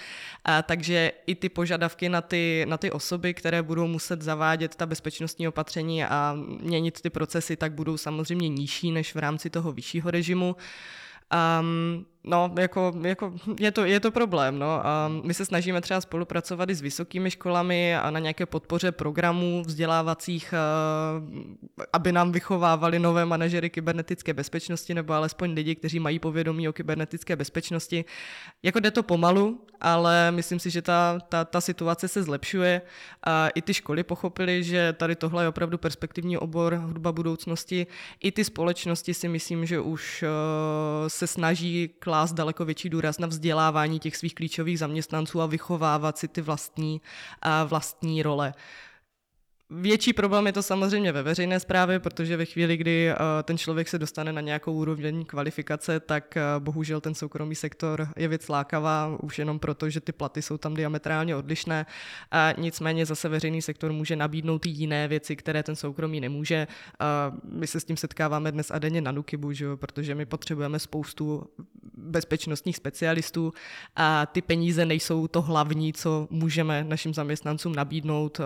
takže 0.63 1.13
i 1.27 1.35
ty 1.35 1.49
požadavky 1.49 2.09
na 2.09 2.21
ty, 2.21 2.67
na 2.69 2.77
ty 2.77 2.91
osoby, 2.91 3.35
které 3.35 3.63
budou 3.63 3.87
muset 3.87 4.23
zavádět 4.23 4.75
ta 4.77 4.87
bezpečnostní 4.87 5.49
opatření 5.49 6.05
a 6.05 6.37
měnit 6.61 7.01
ty 7.01 7.11
procesy, 7.11 7.57
tak 7.57 7.73
budou 7.73 7.97
samozřejmě 7.97 8.49
nižší 8.49 8.93
než 8.93 9.15
v 9.15 9.19
rámci 9.19 9.51
toho 9.51 9.73
vyššího 9.73 10.11
režimu. 10.11 10.57
Um, 11.61 12.07
No, 12.29 12.53
jako, 12.59 12.93
jako 13.03 13.33
je, 13.61 13.71
to, 13.73 13.85
je 13.85 14.01
to 14.01 14.11
problém. 14.11 14.59
No. 14.59 14.87
A 14.87 15.09
my 15.09 15.35
se 15.35 15.45
snažíme 15.45 15.81
třeba 15.81 16.01
spolupracovat 16.01 16.71
i 16.71 16.75
s 16.75 16.81
vysokými 16.81 17.31
školami 17.31 17.97
a 17.97 18.11
na 18.11 18.21
nějaké 18.21 18.47
podpoře 18.47 18.93
programů 18.93 19.63
vzdělávacích, 19.67 20.55
eh, 20.57 21.87
aby 21.93 22.13
nám 22.13 22.33
vychovávali 22.33 22.99
nové 22.99 23.25
manažery 23.25 23.71
kybernetické 23.71 24.35
bezpečnosti 24.35 24.95
nebo 24.95 25.13
alespoň 25.13 25.53
lidi, 25.53 25.75
kteří 25.75 26.01
mají 26.01 26.19
povědomí 26.19 26.69
o 26.69 26.73
kybernetické 26.73 27.37
bezpečnosti. 27.37 28.05
Jako 28.63 28.81
jde 28.81 28.91
to 28.91 29.03
pomalu, 29.03 29.61
ale 29.81 30.31
myslím 30.31 30.59
si, 30.59 30.71
že 30.71 30.83
ta, 30.83 31.19
ta, 31.29 31.45
ta 31.45 31.61
situace 31.61 32.09
se 32.09 32.23
zlepšuje. 32.23 32.83
A 33.27 33.49
I 33.49 33.63
ty 33.63 33.75
školy 33.75 34.03
pochopily, 34.03 34.65
že 34.65 34.93
tady 34.93 35.17
tohle 35.17 35.45
je 35.45 35.49
opravdu 35.49 35.79
perspektivní 35.79 36.39
obor 36.39 36.75
hudba 36.75 37.13
budoucnosti. 37.13 37.87
I 38.21 38.33
ty 38.33 38.45
společnosti 38.45 39.15
si 39.15 39.29
myslím, 39.29 39.67
že 39.67 39.81
už 39.81 40.23
eh, 40.23 40.29
se 41.11 41.27
snaží 41.27 41.91
klást 41.99 42.16
klást 42.17 42.33
daleko 42.33 42.65
větší 42.65 42.91
důraz 42.91 43.19
na 43.19 43.27
vzdělávání 43.27 43.99
těch 43.99 44.17
svých 44.17 44.35
klíčových 44.35 44.79
zaměstnanců 44.79 45.41
a 45.41 45.47
vychovávat 45.47 46.19
si 46.19 46.29
ty 46.29 46.41
vlastní, 46.41 47.01
vlastní 47.67 48.23
role. 48.23 48.55
Větší 49.71 50.13
problém 50.13 50.47
je 50.47 50.53
to 50.53 50.63
samozřejmě 50.63 51.13
ve 51.13 51.23
veřejné 51.23 51.61
správě, 51.61 52.01
protože 52.01 52.37
ve 52.37 52.45
chvíli, 52.45 52.77
kdy 52.77 53.09
eh, 53.09 53.17
ten 53.43 53.59
člověk 53.59 53.89
se 53.89 53.99
dostane 53.99 54.33
na 54.33 54.41
nějakou 54.41 54.73
úroveň 54.73 55.25
kvalifikace, 55.25 56.01
tak 56.01 56.37
eh, 56.37 56.43
bohužel 56.59 57.01
ten 57.01 57.15
soukromý 57.15 57.55
sektor 57.55 58.09
je 58.17 58.29
věc 58.29 58.49
lákavá, 58.49 59.19
už 59.23 59.39
jenom 59.39 59.59
proto, 59.59 59.91
že 59.91 60.01
ty 60.01 60.13
platy 60.13 60.43
jsou 60.43 60.59
tam 60.59 60.75
diametrálně 60.75 61.37
odlišné. 61.37 61.87
A 62.31 62.53
nicméně 62.59 63.07
zase 63.07 63.29
veřejný 63.29 63.63
sektor 63.63 63.93
může 63.93 64.17
nabídnout 64.17 64.67
i 64.67 64.69
jiné 64.69 65.09
věci, 65.09 65.37
které 65.37 65.63
ten 65.63 65.77
soukromý 65.77 66.21
nemůže. 66.21 66.67
A 66.99 67.33
my 67.45 67.67
se 67.67 67.81
s 67.81 67.85
tím 67.85 67.97
setkáváme 67.97 68.53
dnes 68.53 68.71
a 68.71 68.79
denně 68.79 69.01
na 69.01 69.13
Nukibu, 69.13 69.53
protože 69.77 70.15
my 70.15 70.27
potřebujeme 70.27 70.79
spoustu 70.79 71.47
bezpečnostních 72.07 72.77
specialistů 72.77 73.53
a 73.97 74.27
ty 74.27 74.43
peníze 74.43 74.85
nejsou 74.87 75.27
to 75.29 75.43
hlavní, 75.43 75.93
co 75.93 76.29
můžeme 76.31 76.85
našim 76.85 77.15
zaměstnancům 77.15 77.75
nabídnout. 77.75 78.41
Eh, 78.41 78.45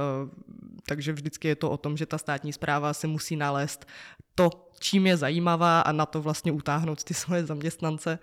takže 0.87 1.12
vždycky 1.12 1.49
je 1.49 1.57
to 1.57 1.70
o 1.70 1.77
tom, 1.77 1.96
že 1.96 2.07
ta 2.07 2.18
státní 2.18 2.53
zpráva 2.53 2.92
se 2.92 3.07
musí 3.07 3.37
nalézt 3.37 3.87
to, 4.35 4.51
čím 4.79 5.07
je 5.07 5.16
zajímavá 5.16 5.81
a 5.81 5.92
na 5.92 6.07
to 6.07 6.23
vlastně 6.23 6.53
utáhnout 6.53 7.05
ty 7.05 7.14
svoje 7.23 7.46
zaměstnance. 7.46 8.18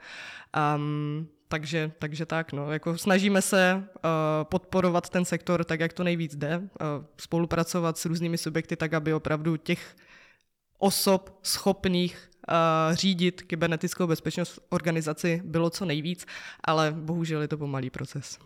Um, 0.76 1.28
takže, 1.48 1.92
takže 2.00 2.26
tak, 2.26 2.54
no, 2.54 2.72
jako 2.72 2.98
snažíme 2.98 3.42
se 3.42 3.84
uh, 3.84 4.02
podporovat 4.44 5.10
ten 5.10 5.26
sektor 5.26 5.64
tak, 5.64 5.80
jak 5.80 5.94
to 5.94 6.04
nejvíc 6.04 6.36
jde, 6.36 6.58
uh, 6.58 6.66
spolupracovat 7.18 7.98
s 7.98 8.06
různými 8.06 8.38
subjekty 8.38 8.76
tak, 8.76 8.94
aby 8.94 9.14
opravdu 9.14 9.58
těch 9.58 9.96
osob 10.78 11.40
schopných 11.44 12.30
řídit 12.92 13.42
kybernetickou 13.42 14.08
bezpečnost 14.08 14.60
organizaci 14.70 15.42
bylo 15.46 15.70
co 15.70 15.86
nejvíc, 15.86 16.26
ale 16.64 16.96
bohužel 16.98 17.42
je 17.42 17.48
to 17.48 17.58
pomalý 17.58 17.90
proces. 17.90 18.40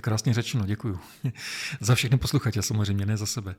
Krásně 0.00 0.34
řečeno, 0.34 0.66
děkuji. 0.66 0.98
za 1.80 1.94
všechny 1.94 2.18
posluchače 2.18 2.62
samozřejmě, 2.62 3.06
ne 3.06 3.16
za 3.16 3.26
sebe. 3.26 3.54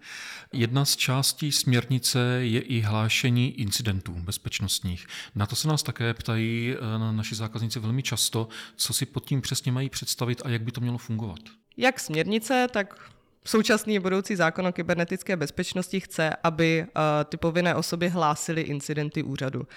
Jedna 0.54 0.86
z 0.86 0.96
částí 0.96 1.52
směrnice 1.52 2.20
je 2.42 2.62
i 2.62 2.82
hlášení 2.82 3.60
incidentů 3.60 4.14
bezpečnostních. 4.14 5.08
Na 5.36 5.46
to 5.46 5.56
se 5.56 5.68
nás 5.68 5.84
také 5.84 6.14
ptají 6.14 6.76
eh, 6.76 7.14
naši 7.14 7.36
zákazníci 7.36 7.80
velmi 7.80 8.04
často, 8.04 8.48
co 8.76 8.94
si 8.94 9.06
pod 9.06 9.26
tím 9.26 9.42
přesně 9.42 9.72
mají 9.72 9.90
představit 9.90 10.42
a 10.46 10.50
jak 10.50 10.62
by 10.62 10.72
to 10.72 10.82
mělo 10.82 10.98
fungovat. 10.98 11.40
Jak 11.78 12.00
směrnice, 12.00 12.68
tak 12.72 13.12
Současný 13.46 14.00
budoucí 14.00 14.36
zákon 14.36 14.68
o 14.68 14.72
kybernetické 14.72 15.38
bezpečnosti 15.38 16.00
chce, 16.00 16.30
aby 16.44 16.86
uh, 16.88 17.02
ty 17.26 17.38
povinné 17.38 17.76
osoby 17.76 18.10
hlásily 18.10 18.62
incidenty 18.62 19.24
úřadu. 19.24 19.68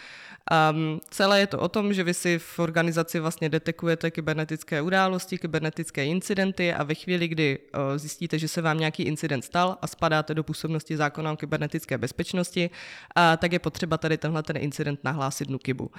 Um, 0.72 1.01
celé 1.11 1.40
je 1.40 1.46
to 1.46 1.59
o 1.59 1.68
tom, 1.68 1.94
že 1.94 2.05
vy 2.05 2.14
si 2.14 2.38
v 2.38 2.59
organizaci 2.59 3.20
vlastně 3.20 3.48
detekujete 3.48 4.11
kybernetické 4.11 4.83
události, 4.83 5.38
kybernetické 5.38 6.07
incidenty 6.07 6.75
a 6.75 6.83
ve 6.83 6.94
chvíli, 6.94 7.29
kdy 7.29 7.59
uh, 7.59 7.81
zjistíte, 7.96 8.38
že 8.38 8.48
se 8.48 8.62
vám 8.62 8.79
nějaký 8.79 9.03
incident 9.03 9.44
stal 9.44 9.79
a 9.83 9.87
spadáte 9.87 10.35
do 10.35 10.44
působnosti 10.44 10.96
zákona 10.96 11.33
o 11.33 11.37
kybernetické 11.37 11.98
bezpečnosti, 11.98 12.70
uh, 12.70 13.22
tak 13.37 13.53
je 13.53 13.59
potřeba 13.59 13.98
tady 13.98 14.18
tenhle 14.18 14.42
ten 14.42 14.57
incident 14.57 15.05
nahlásit 15.05 15.51
NUKIBu. 15.51 15.90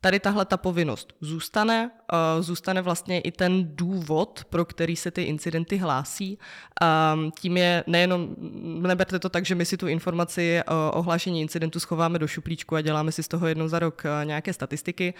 Tady 0.00 0.20
tahle 0.20 0.44
ta 0.44 0.56
povinnost 0.56 1.12
zůstane, 1.20 1.90
uh, 2.12 2.42
zůstane 2.42 2.82
vlastně 2.82 3.20
i 3.20 3.32
ten 3.32 3.76
důvod, 3.76 4.44
pro 4.50 4.64
který 4.64 4.96
se 4.96 5.10
ty 5.10 5.22
incidenty 5.22 5.76
hlásí. 5.76 6.38
Um, 7.14 7.30
tím 7.40 7.56
je 7.56 7.84
nejenom, 7.86 8.36
neberte 8.82 9.18
to 9.18 9.28
tak, 9.28 9.46
že 9.46 9.54
my 9.54 9.64
si 9.64 9.76
tu 9.76 9.88
informaci 9.88 10.60
uh, 10.70 10.98
o 10.98 11.02
hlášení 11.02 11.40
incidentu 11.40 11.80
schováme 11.80 12.18
do 12.18 12.26
šuplíčku 12.26 12.76
a 12.76 12.80
děláme 12.80 13.12
si 13.12 13.22
z 13.22 13.28
toho 13.28 13.46
jednou 13.46 13.68
za 13.68 13.78
rok 13.78 14.02
uh, 14.04 14.24
nějaké 14.24 14.52
statistiky. 14.52 15.14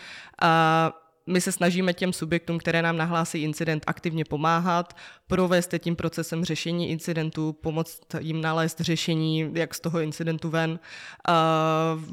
My 1.30 1.40
se 1.40 1.52
snažíme 1.52 1.94
těm 1.94 2.12
subjektům, 2.12 2.58
které 2.58 2.82
nám 2.82 2.96
nahlásí 2.96 3.42
incident, 3.42 3.84
aktivně 3.86 4.24
pomáhat, 4.24 4.96
provést 5.26 5.74
tím 5.78 5.96
procesem 5.96 6.44
řešení 6.44 6.90
incidentu, 6.90 7.52
pomoct 7.52 8.00
jim 8.18 8.40
nalézt 8.40 8.80
řešení, 8.80 9.50
jak 9.54 9.74
z 9.74 9.80
toho 9.80 10.00
incidentu 10.00 10.50
ven. 10.50 10.78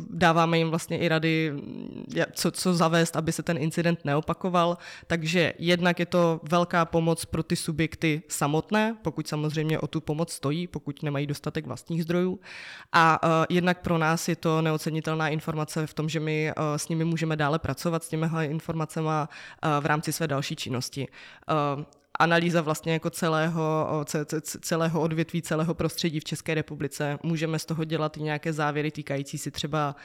Dáváme 0.09 0.57
jim 0.57 0.69
vlastně 0.69 0.97
i 0.97 1.07
rady, 1.07 1.53
co, 2.33 2.51
co 2.51 2.73
zavést, 2.73 3.15
aby 3.15 3.31
se 3.31 3.43
ten 3.43 3.57
incident 3.57 4.05
neopakoval. 4.05 4.77
Takže 5.07 5.53
jednak 5.59 5.99
je 5.99 6.05
to 6.05 6.39
velká 6.43 6.85
pomoc 6.85 7.25
pro 7.25 7.43
ty 7.43 7.55
subjekty 7.55 8.21
samotné, 8.27 8.97
pokud 9.01 9.27
samozřejmě 9.27 9.79
o 9.79 9.87
tu 9.87 10.01
pomoc 10.01 10.31
stojí, 10.31 10.67
pokud 10.67 11.03
nemají 11.03 11.27
dostatek 11.27 11.65
vlastních 11.67 12.03
zdrojů. 12.03 12.39
A 12.93 13.19
jednak 13.49 13.81
pro 13.81 13.97
nás 13.97 14.27
je 14.27 14.35
to 14.35 14.61
neocenitelná 14.61 15.29
informace 15.29 15.87
v 15.87 15.93
tom, 15.93 16.09
že 16.09 16.19
my 16.19 16.51
s 16.75 16.89
nimi 16.89 17.05
můžeme 17.05 17.35
dále 17.35 17.59
pracovat 17.59 18.03
s 18.03 18.09
těmihle 18.09 18.45
informacemi 18.45 19.09
a 19.09 19.29
v 19.79 19.85
rámci 19.85 20.13
své 20.13 20.27
další 20.27 20.55
činnosti 20.55 21.07
analýza 22.19 22.61
vlastně 22.61 22.93
jako 22.93 23.09
celého, 23.09 24.05
celého 24.61 25.01
odvětví, 25.01 25.41
celého 25.41 25.73
prostředí 25.73 26.19
v 26.19 26.23
České 26.23 26.53
republice. 26.53 27.19
Můžeme 27.23 27.59
z 27.59 27.65
toho 27.65 27.83
dělat 27.83 28.17
i 28.17 28.21
nějaké 28.21 28.53
závěry 28.53 28.91
týkající 28.91 29.37
si 29.37 29.51
třeba 29.51 29.95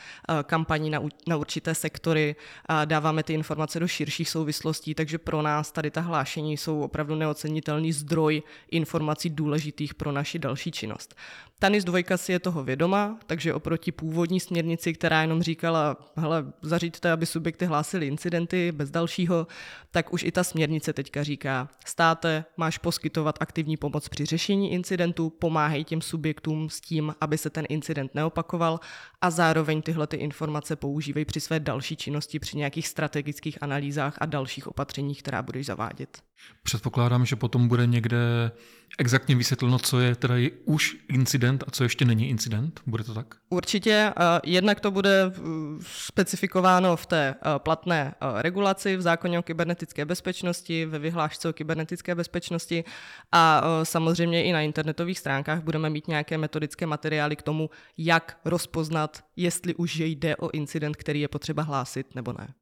kampaní 0.42 0.90
na, 0.90 1.01
na 1.29 1.37
určité 1.37 1.75
sektory, 1.75 2.37
a 2.66 2.85
dáváme 2.85 3.23
ty 3.23 3.35
informace 3.35 3.81
do 3.81 3.88
širších 3.88 4.29
souvislostí, 4.29 4.94
takže 4.94 5.18
pro 5.18 5.42
nás 5.42 5.73
tady 5.73 5.90
ta 5.90 6.01
hlášení 6.01 6.57
jsou 6.57 6.81
opravdu 6.81 7.14
neocenitelný 7.14 7.92
zdroj 7.92 8.42
informací 8.70 9.31
důležitých 9.31 9.94
pro 9.94 10.12
naši 10.12 10.38
další 10.38 10.70
činnost. 10.70 11.14
TANIS 11.59 11.85
2 11.85 12.16
si 12.16 12.33
je 12.33 12.38
toho 12.38 12.64
vědoma, 12.64 13.18
takže 13.27 13.55
oproti 13.55 13.92
původní 13.92 14.40
směrnici, 14.40 14.92
která 14.92 15.23
jenom 15.23 15.42
říkala, 15.42 15.96
hele, 16.16 16.44
zaříďte, 16.62 17.12
aby 17.12 17.27
subjekty 17.27 17.66
hlásily 17.66 18.07
incidenty 18.07 18.73
bez 18.73 18.90
dalšího, 18.90 19.46
tak 19.90 20.12
už 20.12 20.23
i 20.23 20.33
ta 20.33 20.44
směrnice 20.44 20.92
teďka 20.92 21.23
říká, 21.23 21.68
státe, 22.00 22.44
máš 22.56 22.78
poskytovat 22.78 23.38
aktivní 23.40 23.76
pomoc 23.76 24.08
při 24.08 24.26
řešení 24.26 24.72
incidentu, 24.72 25.30
pomáhej 25.30 25.84
těm 25.84 26.00
subjektům 26.00 26.70
s 26.70 26.80
tím, 26.80 27.14
aby 27.20 27.38
se 27.38 27.50
ten 27.50 27.64
incident 27.68 28.14
neopakoval 28.14 28.80
a 29.20 29.30
zároveň 29.30 29.82
tyhle 29.82 30.06
ty 30.06 30.16
informace 30.16 30.76
používej 30.76 31.24
při 31.24 31.40
své 31.40 31.60
další 31.60 31.96
činnosti, 31.96 32.38
při 32.38 32.56
nějakých 32.56 32.88
strategických 32.88 33.62
analýzách 33.62 34.16
a 34.20 34.26
dalších 34.26 34.66
opatřeních, 34.66 35.22
která 35.22 35.42
budeš 35.42 35.66
zavádět. 35.66 36.22
Předpokládám, 36.62 37.26
že 37.26 37.36
potom 37.36 37.68
bude 37.68 37.86
někde 37.86 38.50
exaktně 38.98 39.37
vysvětleno, 39.37 39.79
co 39.79 40.00
je 40.00 40.14
teda 40.16 40.35
už 40.64 40.96
incident 41.09 41.64
a 41.66 41.70
co 41.70 41.83
ještě 41.83 42.05
není 42.05 42.29
incident. 42.29 42.81
Bude 42.87 43.05
to 43.05 43.14
tak? 43.14 43.35
Určitě. 43.50 44.12
Jednak 44.44 44.81
to 44.81 44.90
bude 44.90 45.33
specifikováno 45.81 46.96
v 46.96 47.07
té 47.07 47.35
platné 47.59 48.14
regulaci 48.37 48.96
v 48.96 49.00
zákoně 49.00 49.38
o 49.38 49.42
kybernetické 49.42 50.05
bezpečnosti, 50.05 50.87
ve 50.87 50.98
vyhlášce 50.98 51.48
o 51.48 51.53
kybernetické 51.53 52.14
bezpečnosti 52.14 52.85
a 53.33 53.62
samozřejmě 53.83 54.44
i 54.44 54.53
na 54.53 54.61
internetových 54.61 55.18
stránkách 55.18 55.62
budeme 55.62 55.90
mít 55.90 56.09
nějaké 56.09 56.38
metodické 56.38 56.87
materiály 56.87 57.37
k 57.37 57.42
tomu, 57.42 57.70
jak 57.98 58.40
rozpoznat, 58.44 59.24
jestli 59.37 59.74
už 59.74 59.96
jde 59.96 60.37
o 60.37 60.50
incident, 60.50 60.96
který 60.96 61.20
je 61.20 61.29
potřeba 61.29 61.62
hlásit 61.62 62.14
nebo 62.14 62.33
ne. 62.33 62.55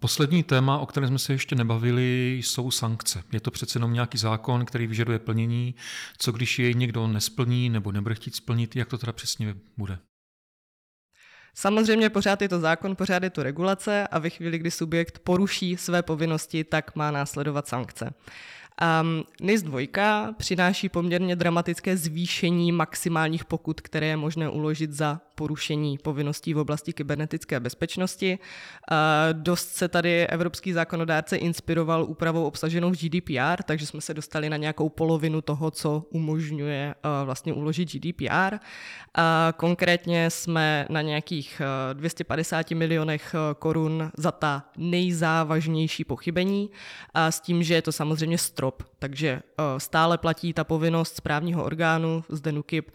Poslední 0.00 0.42
téma, 0.42 0.78
o 0.78 0.86
kterém 0.86 1.08
jsme 1.08 1.18
se 1.18 1.32
ještě 1.32 1.54
nebavili, 1.54 2.38
jsou 2.42 2.70
sankce. 2.70 3.22
Je 3.32 3.40
to 3.40 3.50
přece 3.50 3.76
jenom 3.76 3.92
nějaký 3.92 4.18
zákon, 4.18 4.64
který 4.64 4.86
vyžaduje 4.86 5.18
plnění. 5.18 5.61
Co 6.18 6.32
když 6.32 6.58
jej 6.58 6.74
někdo 6.74 7.06
nesplní 7.06 7.70
nebo 7.70 7.92
nebude 7.92 8.14
chtít 8.14 8.36
splnit, 8.36 8.76
jak 8.76 8.88
to 8.88 8.98
teda 8.98 9.12
přesně 9.12 9.54
bude? 9.76 9.98
Samozřejmě 11.54 12.10
pořád 12.10 12.42
je 12.42 12.48
to 12.48 12.60
zákon, 12.60 12.96
pořád 12.96 13.22
je 13.22 13.30
to 13.30 13.42
regulace 13.42 14.08
a 14.08 14.18
ve 14.18 14.30
chvíli, 14.30 14.58
kdy 14.58 14.70
subjekt 14.70 15.18
poruší 15.18 15.76
své 15.76 16.02
povinnosti, 16.02 16.64
tak 16.64 16.96
má 16.96 17.10
následovat 17.10 17.68
sankce. 17.68 18.14
Um, 19.02 19.24
NIS 19.40 19.62
2 19.62 20.32
přináší 20.32 20.88
poměrně 20.88 21.36
dramatické 21.36 21.96
zvýšení 21.96 22.72
maximálních 22.72 23.44
pokut, 23.44 23.80
které 23.80 24.06
je 24.06 24.16
možné 24.16 24.48
uložit 24.48 24.92
za 24.92 25.20
porušení 25.34 25.98
povinností 25.98 26.54
v 26.54 26.58
oblasti 26.58 26.92
kybernetické 26.92 27.60
bezpečnosti. 27.60 28.38
Dost 29.32 29.68
se 29.68 29.88
tady 29.88 30.26
evropský 30.26 30.72
zákonodárce 30.72 31.36
inspiroval 31.36 32.04
úpravou 32.04 32.44
obsaženou 32.44 32.90
v 32.90 32.96
GDPR, 32.96 33.62
takže 33.62 33.86
jsme 33.86 34.00
se 34.00 34.14
dostali 34.14 34.50
na 34.50 34.56
nějakou 34.56 34.88
polovinu 34.88 35.40
toho, 35.40 35.70
co 35.70 36.04
umožňuje 36.10 36.94
vlastně 37.24 37.52
uložit 37.52 37.92
GDPR. 37.92 38.56
Konkrétně 39.56 40.30
jsme 40.30 40.86
na 40.88 41.02
nějakých 41.02 41.62
250 41.92 42.70
milionech 42.70 43.34
korun 43.58 44.10
za 44.16 44.32
ta 44.32 44.64
nejzávažnější 44.76 46.04
pochybení, 46.04 46.70
s 47.14 47.40
tím, 47.40 47.62
že 47.62 47.74
je 47.74 47.82
to 47.82 47.92
samozřejmě 47.92 48.38
strop, 48.38 48.61
takže 48.98 49.42
stále 49.78 50.18
platí 50.18 50.52
ta 50.52 50.64
povinnost 50.64 51.16
správního 51.16 51.64
orgánu, 51.64 52.24
zde 52.28 52.52
NUKIP, 52.52 52.90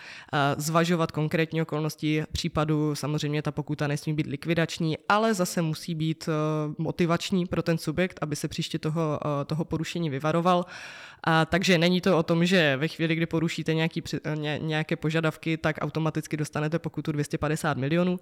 zvažovat 0.58 1.12
konkrétní 1.12 1.62
okolnosti 1.62 2.24
případu 2.32 2.96
samozřejmě 2.96 3.42
ta 3.42 3.52
pokuta 3.52 3.88
nesmí 3.88 4.14
být 4.14 4.28
likvidační, 4.28 4.98
ale 5.10 5.34
zase 5.34 5.62
musí 5.62 5.96
být 5.96 6.30
eh, 6.30 6.34
motivační 6.78 7.46
pro 7.46 7.64
ten 7.64 7.78
subjekt, 7.78 8.20
aby 8.22 8.36
se 8.36 8.48
příště 8.48 8.80
toho, 8.80 9.20
eh, 9.26 9.46
toho 9.46 9.66
porušení 9.66 10.10
vyvaroval. 10.10 10.66
A 11.24 11.46
takže 11.46 11.78
není 11.78 12.02
to 12.02 12.18
o 12.18 12.24
tom, 12.24 12.46
že 12.46 12.78
ve 12.78 12.88
chvíli, 12.88 13.16
kdy 13.16 13.26
porušíte 13.26 13.74
nějaký, 13.74 14.04
ně, 14.36 14.60
nějaké 14.62 14.96
požadavky, 14.96 15.58
tak 15.58 15.76
automaticky 15.82 16.38
dostanete 16.38 16.80
pokutu 16.80 17.12
250 17.12 17.78
milionů, 17.78 18.20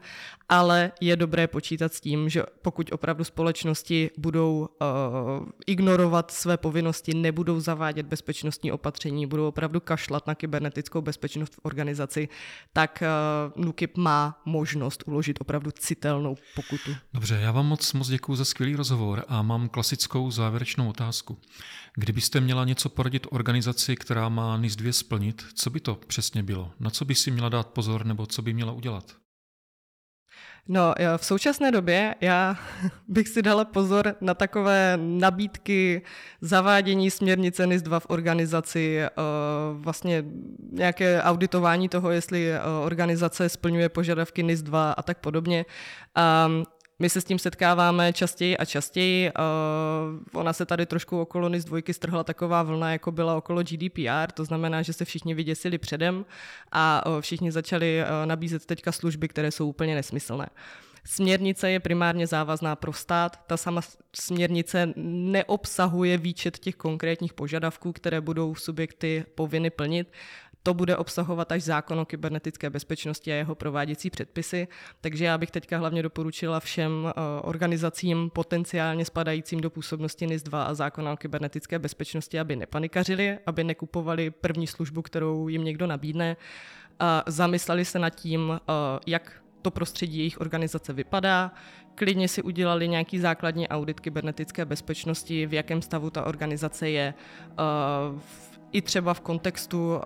ale 0.49 0.91
je 1.01 1.15
dobré 1.15 1.47
počítat 1.47 1.93
s 1.93 2.01
tím, 2.01 2.29
že 2.29 2.43
pokud 2.62 2.91
opravdu 2.91 3.23
společnosti 3.23 4.10
budou 4.17 4.60
uh, 4.60 5.47
ignorovat 5.67 6.31
své 6.31 6.58
povinnosti, 6.58 7.13
nebudou 7.36 7.60
zavádět 7.60 8.06
bezpečnostní 8.06 8.71
opatření, 8.71 9.28
budou 9.28 9.48
opravdu 9.48 9.80
kašlat 9.80 10.28
na 10.28 10.36
kybernetickou 10.36 11.02
bezpečnost 11.02 11.56
v 11.56 11.60
organizaci, 11.63 12.30
tak 12.74 13.04
uh, 13.58 13.65
NUKIP 13.65 13.98
má 13.98 14.41
možnost 14.45 15.04
uložit 15.06 15.41
opravdu 15.41 15.71
citelnou 15.71 16.36
pokutu. 16.56 16.95
Dobře, 17.13 17.39
já 17.41 17.52
vám 17.52 17.65
moc, 17.65 17.93
moc 17.93 18.08
děkuji 18.08 18.36
za 18.36 18.45
skvělý 18.45 18.76
rozhovor 18.76 19.26
a 19.28 19.41
mám 19.41 19.69
klasickou 19.69 20.32
závěrečnou 20.32 20.89
otázku. 20.89 21.38
Kdybyste 21.95 22.41
měla 22.41 22.65
něco 22.65 22.89
poradit 22.89 23.28
organizaci, 23.32 23.95
která 23.95 24.30
má 24.30 24.58
NIS 24.58 24.76
2 24.76 24.93
splnit, 24.93 25.45
co 25.54 25.69
by 25.69 25.80
to 25.80 25.95
přesně 25.95 26.43
bylo? 26.43 26.71
Na 26.80 26.89
co 26.89 27.06
by 27.06 27.15
si 27.15 27.32
měla 27.32 27.50
dát 27.50 27.67
pozor 27.67 28.06
nebo 28.06 28.26
co 28.26 28.41
by 28.41 28.54
měla 28.54 28.71
udělat? 28.71 29.25
No, 30.67 30.93
v 31.17 31.25
současné 31.25 31.71
době 31.71 32.15
já 32.21 32.58
bych 33.08 33.28
si 33.28 33.41
dala 33.41 33.65
pozor 33.65 34.15
na 34.21 34.34
takové 34.34 34.97
nabídky 35.01 36.01
zavádění 36.41 37.12
směrnice 37.12 37.67
NIS 37.67 37.82
2 37.82 37.99
v 37.99 38.06
organizaci, 38.10 38.99
eh, 38.99 39.10
vlastně 39.73 40.23
nějaké 40.71 41.23
auditování 41.23 41.89
toho, 41.89 42.12
jestli 42.12 42.51
eh, 42.51 42.60
organizace 42.86 43.49
splňuje 43.49 43.89
požadavky 43.89 44.43
NIS 44.43 44.62
2 44.62 44.91
a 44.91 45.04
tak 45.04 45.17
podobně. 45.17 45.65
My 46.99 47.10
se 47.10 47.21
s 47.21 47.23
tím 47.23 47.39
setkáváme 47.39 48.13
častěji 48.13 48.58
a 48.58 48.65
častěji. 48.65 49.31
Uh, 49.31 50.39
ona 50.39 50.53
se 50.53 50.65
tady 50.65 50.86
trošku 50.86 51.21
okolo 51.21 51.49
NIS 51.49 51.65
dvojky 51.65 51.93
strhla 51.93 52.23
taková 52.23 52.63
vlna, 52.63 52.91
jako 52.91 53.12
byla 53.12 53.36
okolo 53.36 53.63
GDPR, 53.63 54.31
to 54.34 54.45
znamená, 54.45 54.81
že 54.81 54.93
se 54.93 55.05
všichni 55.05 55.34
vyděsili 55.34 55.77
předem 55.77 56.25
a 56.71 57.05
uh, 57.05 57.21
všichni 57.21 57.51
začali 57.51 58.01
uh, 58.01 58.25
nabízet 58.25 58.65
teďka 58.65 58.91
služby, 58.91 59.27
které 59.27 59.51
jsou 59.51 59.69
úplně 59.69 59.95
nesmyslné. 59.95 60.47
Směrnice 61.08 61.71
je 61.71 61.79
primárně 61.79 62.27
závazná 62.27 62.75
pro 62.75 62.93
stát. 62.93 63.39
Ta 63.47 63.58
sama 63.58 63.81
směrnice 64.15 64.93
neobsahuje 64.95 66.17
výčet 66.17 66.60
těch 66.60 66.75
konkrétních 66.75 67.34
požadavků, 67.34 67.93
které 67.93 68.21
budou 68.21 68.55
subjekty 68.55 69.25
povinny 69.36 69.69
plnit 69.69 70.12
to 70.65 70.73
bude 70.73 70.97
obsahovat 70.97 71.51
až 71.51 71.63
zákon 71.63 71.99
o 71.99 72.06
kybernetické 72.06 72.69
bezpečnosti 72.69 73.32
a 73.32 73.36
jeho 73.36 73.56
prováděcí 73.56 74.10
předpisy. 74.10 74.67
Takže 75.01 75.25
já 75.25 75.38
bych 75.38 75.51
teďka 75.51 75.78
hlavně 75.78 76.04
doporučila 76.04 76.60
všem 76.60 76.91
eh, 77.08 77.13
organizacím 77.41 78.30
potenciálně 78.30 79.06
spadajícím 79.06 79.62
do 79.62 79.69
působnosti 79.69 80.28
NIS 80.28 80.43
2 80.43 80.63
a 80.63 80.73
zákona 80.73 81.13
o 81.13 81.17
kybernetické 81.17 81.80
bezpečnosti, 81.80 82.39
aby 82.39 82.56
nepanikařili, 82.56 83.38
aby 83.45 83.63
nekupovali 83.63 84.30
první 84.30 84.67
službu, 84.67 85.01
kterou 85.01 85.47
jim 85.47 85.63
někdo 85.63 85.88
nabídne, 85.88 86.38
a 86.99 87.23
zamysleli 87.28 87.86
se 87.86 87.99
nad 87.99 88.10
tím, 88.10 88.60
eh, 88.60 88.73
jak 89.08 89.32
to 89.62 89.71
prostředí 89.71 90.17
jejich 90.17 90.41
organizace 90.41 90.93
vypadá, 90.93 91.51
klidně 91.95 92.28
si 92.28 92.41
udělali 92.41 92.88
nějaký 92.88 93.19
základní 93.19 93.67
audit 93.67 93.99
kybernetické 93.99 94.65
bezpečnosti, 94.65 95.45
v 95.45 95.54
jakém 95.54 95.82
stavu 95.82 96.10
ta 96.10 96.25
organizace 96.25 96.89
je, 96.89 97.13
uh, 98.13 98.19
i 98.71 98.82
třeba 98.82 99.13
v 99.13 99.21
kontextu 99.21 99.95
uh, 99.95 100.01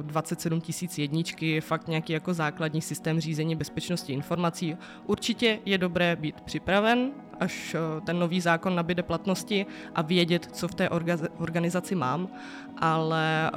eh, 0.00 0.02
27 0.02 0.60
tisíc 0.60 0.98
jedničky, 0.98 1.60
fakt 1.60 1.88
nějaký 1.88 2.12
jako 2.12 2.34
základní 2.34 2.80
systém 2.82 3.20
řízení 3.20 3.56
bezpečnosti 3.56 4.12
informací. 4.12 4.76
Určitě 5.06 5.58
je 5.64 5.78
dobré 5.78 6.16
být 6.16 6.40
připraven, 6.40 7.10
až 7.40 7.74
uh, 7.74 8.04
ten 8.04 8.18
nový 8.18 8.40
zákon 8.40 8.74
nabide 8.74 9.02
platnosti 9.02 9.66
a 9.94 10.02
vědět, 10.02 10.48
co 10.52 10.68
v 10.68 10.74
té 10.74 10.88
orga- 10.88 11.28
organizaci 11.38 11.94
mám, 11.94 12.28
ale 12.78 13.50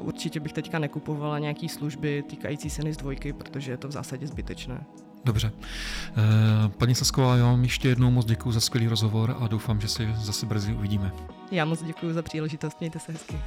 uh, 0.00 0.06
určitě 0.06 0.40
bych 0.40 0.52
teďka 0.52 0.78
nekupovala 0.78 1.38
nějaký 1.38 1.68
služby 1.68 2.22
týkající 2.22 2.70
se 2.70 2.82
NIS 2.82 2.96
dvojky, 2.96 3.32
protože 3.32 3.72
je 3.72 3.76
to 3.76 3.88
v 3.88 3.92
zásadě 3.92 4.26
zbytečné. 4.26 4.84
Dobře. 5.24 5.52
Eh, 5.54 6.68
paní 6.68 6.94
Sasková, 6.94 7.36
já 7.36 7.44
vám 7.44 7.62
ještě 7.62 7.88
jednou 7.88 8.10
moc 8.10 8.26
děkuji 8.26 8.52
za 8.52 8.60
skvělý 8.60 8.88
rozhovor 8.88 9.36
a 9.40 9.48
doufám, 9.48 9.80
že 9.80 9.88
se 9.88 10.14
zase 10.18 10.46
brzy 10.46 10.72
uvidíme. 10.72 11.12
Já 11.50 11.64
moc 11.64 11.82
děkuji 11.82 12.14
za 12.14 12.22
příležitost, 12.22 12.80
mějte 12.80 12.98
se 12.98 13.12
hezky. 13.12 13.38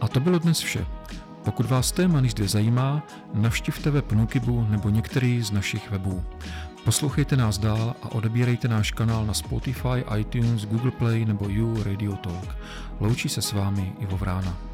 A 0.00 0.08
to 0.08 0.20
bylo 0.20 0.38
dnes 0.38 0.58
vše. 0.58 0.86
Pokud 1.44 1.66
vás 1.66 1.92
téma 1.92 2.20
NIS 2.20 2.34
2 2.34 2.48
zajímá, 2.48 3.06
navštivte 3.34 3.90
web 3.90 4.12
Nukibu 4.12 4.66
nebo 4.70 4.90
některý 4.90 5.42
z 5.42 5.50
našich 5.50 5.90
webů. 5.90 6.24
Poslouchejte 6.84 7.36
nás 7.36 7.58
dál 7.58 7.94
a 8.02 8.12
odebírejte 8.12 8.68
náš 8.68 8.90
kanál 8.90 9.26
na 9.26 9.34
Spotify, 9.34 10.04
iTunes, 10.18 10.64
Google 10.64 10.90
Play 10.90 11.24
nebo 11.24 11.48
You 11.48 11.82
Radio 11.82 12.16
Talk. 12.16 12.56
Loučí 13.00 13.28
se 13.28 13.42
s 13.42 13.52
vámi 13.52 13.92
Ivo 13.98 14.16
Vrána. 14.16 14.69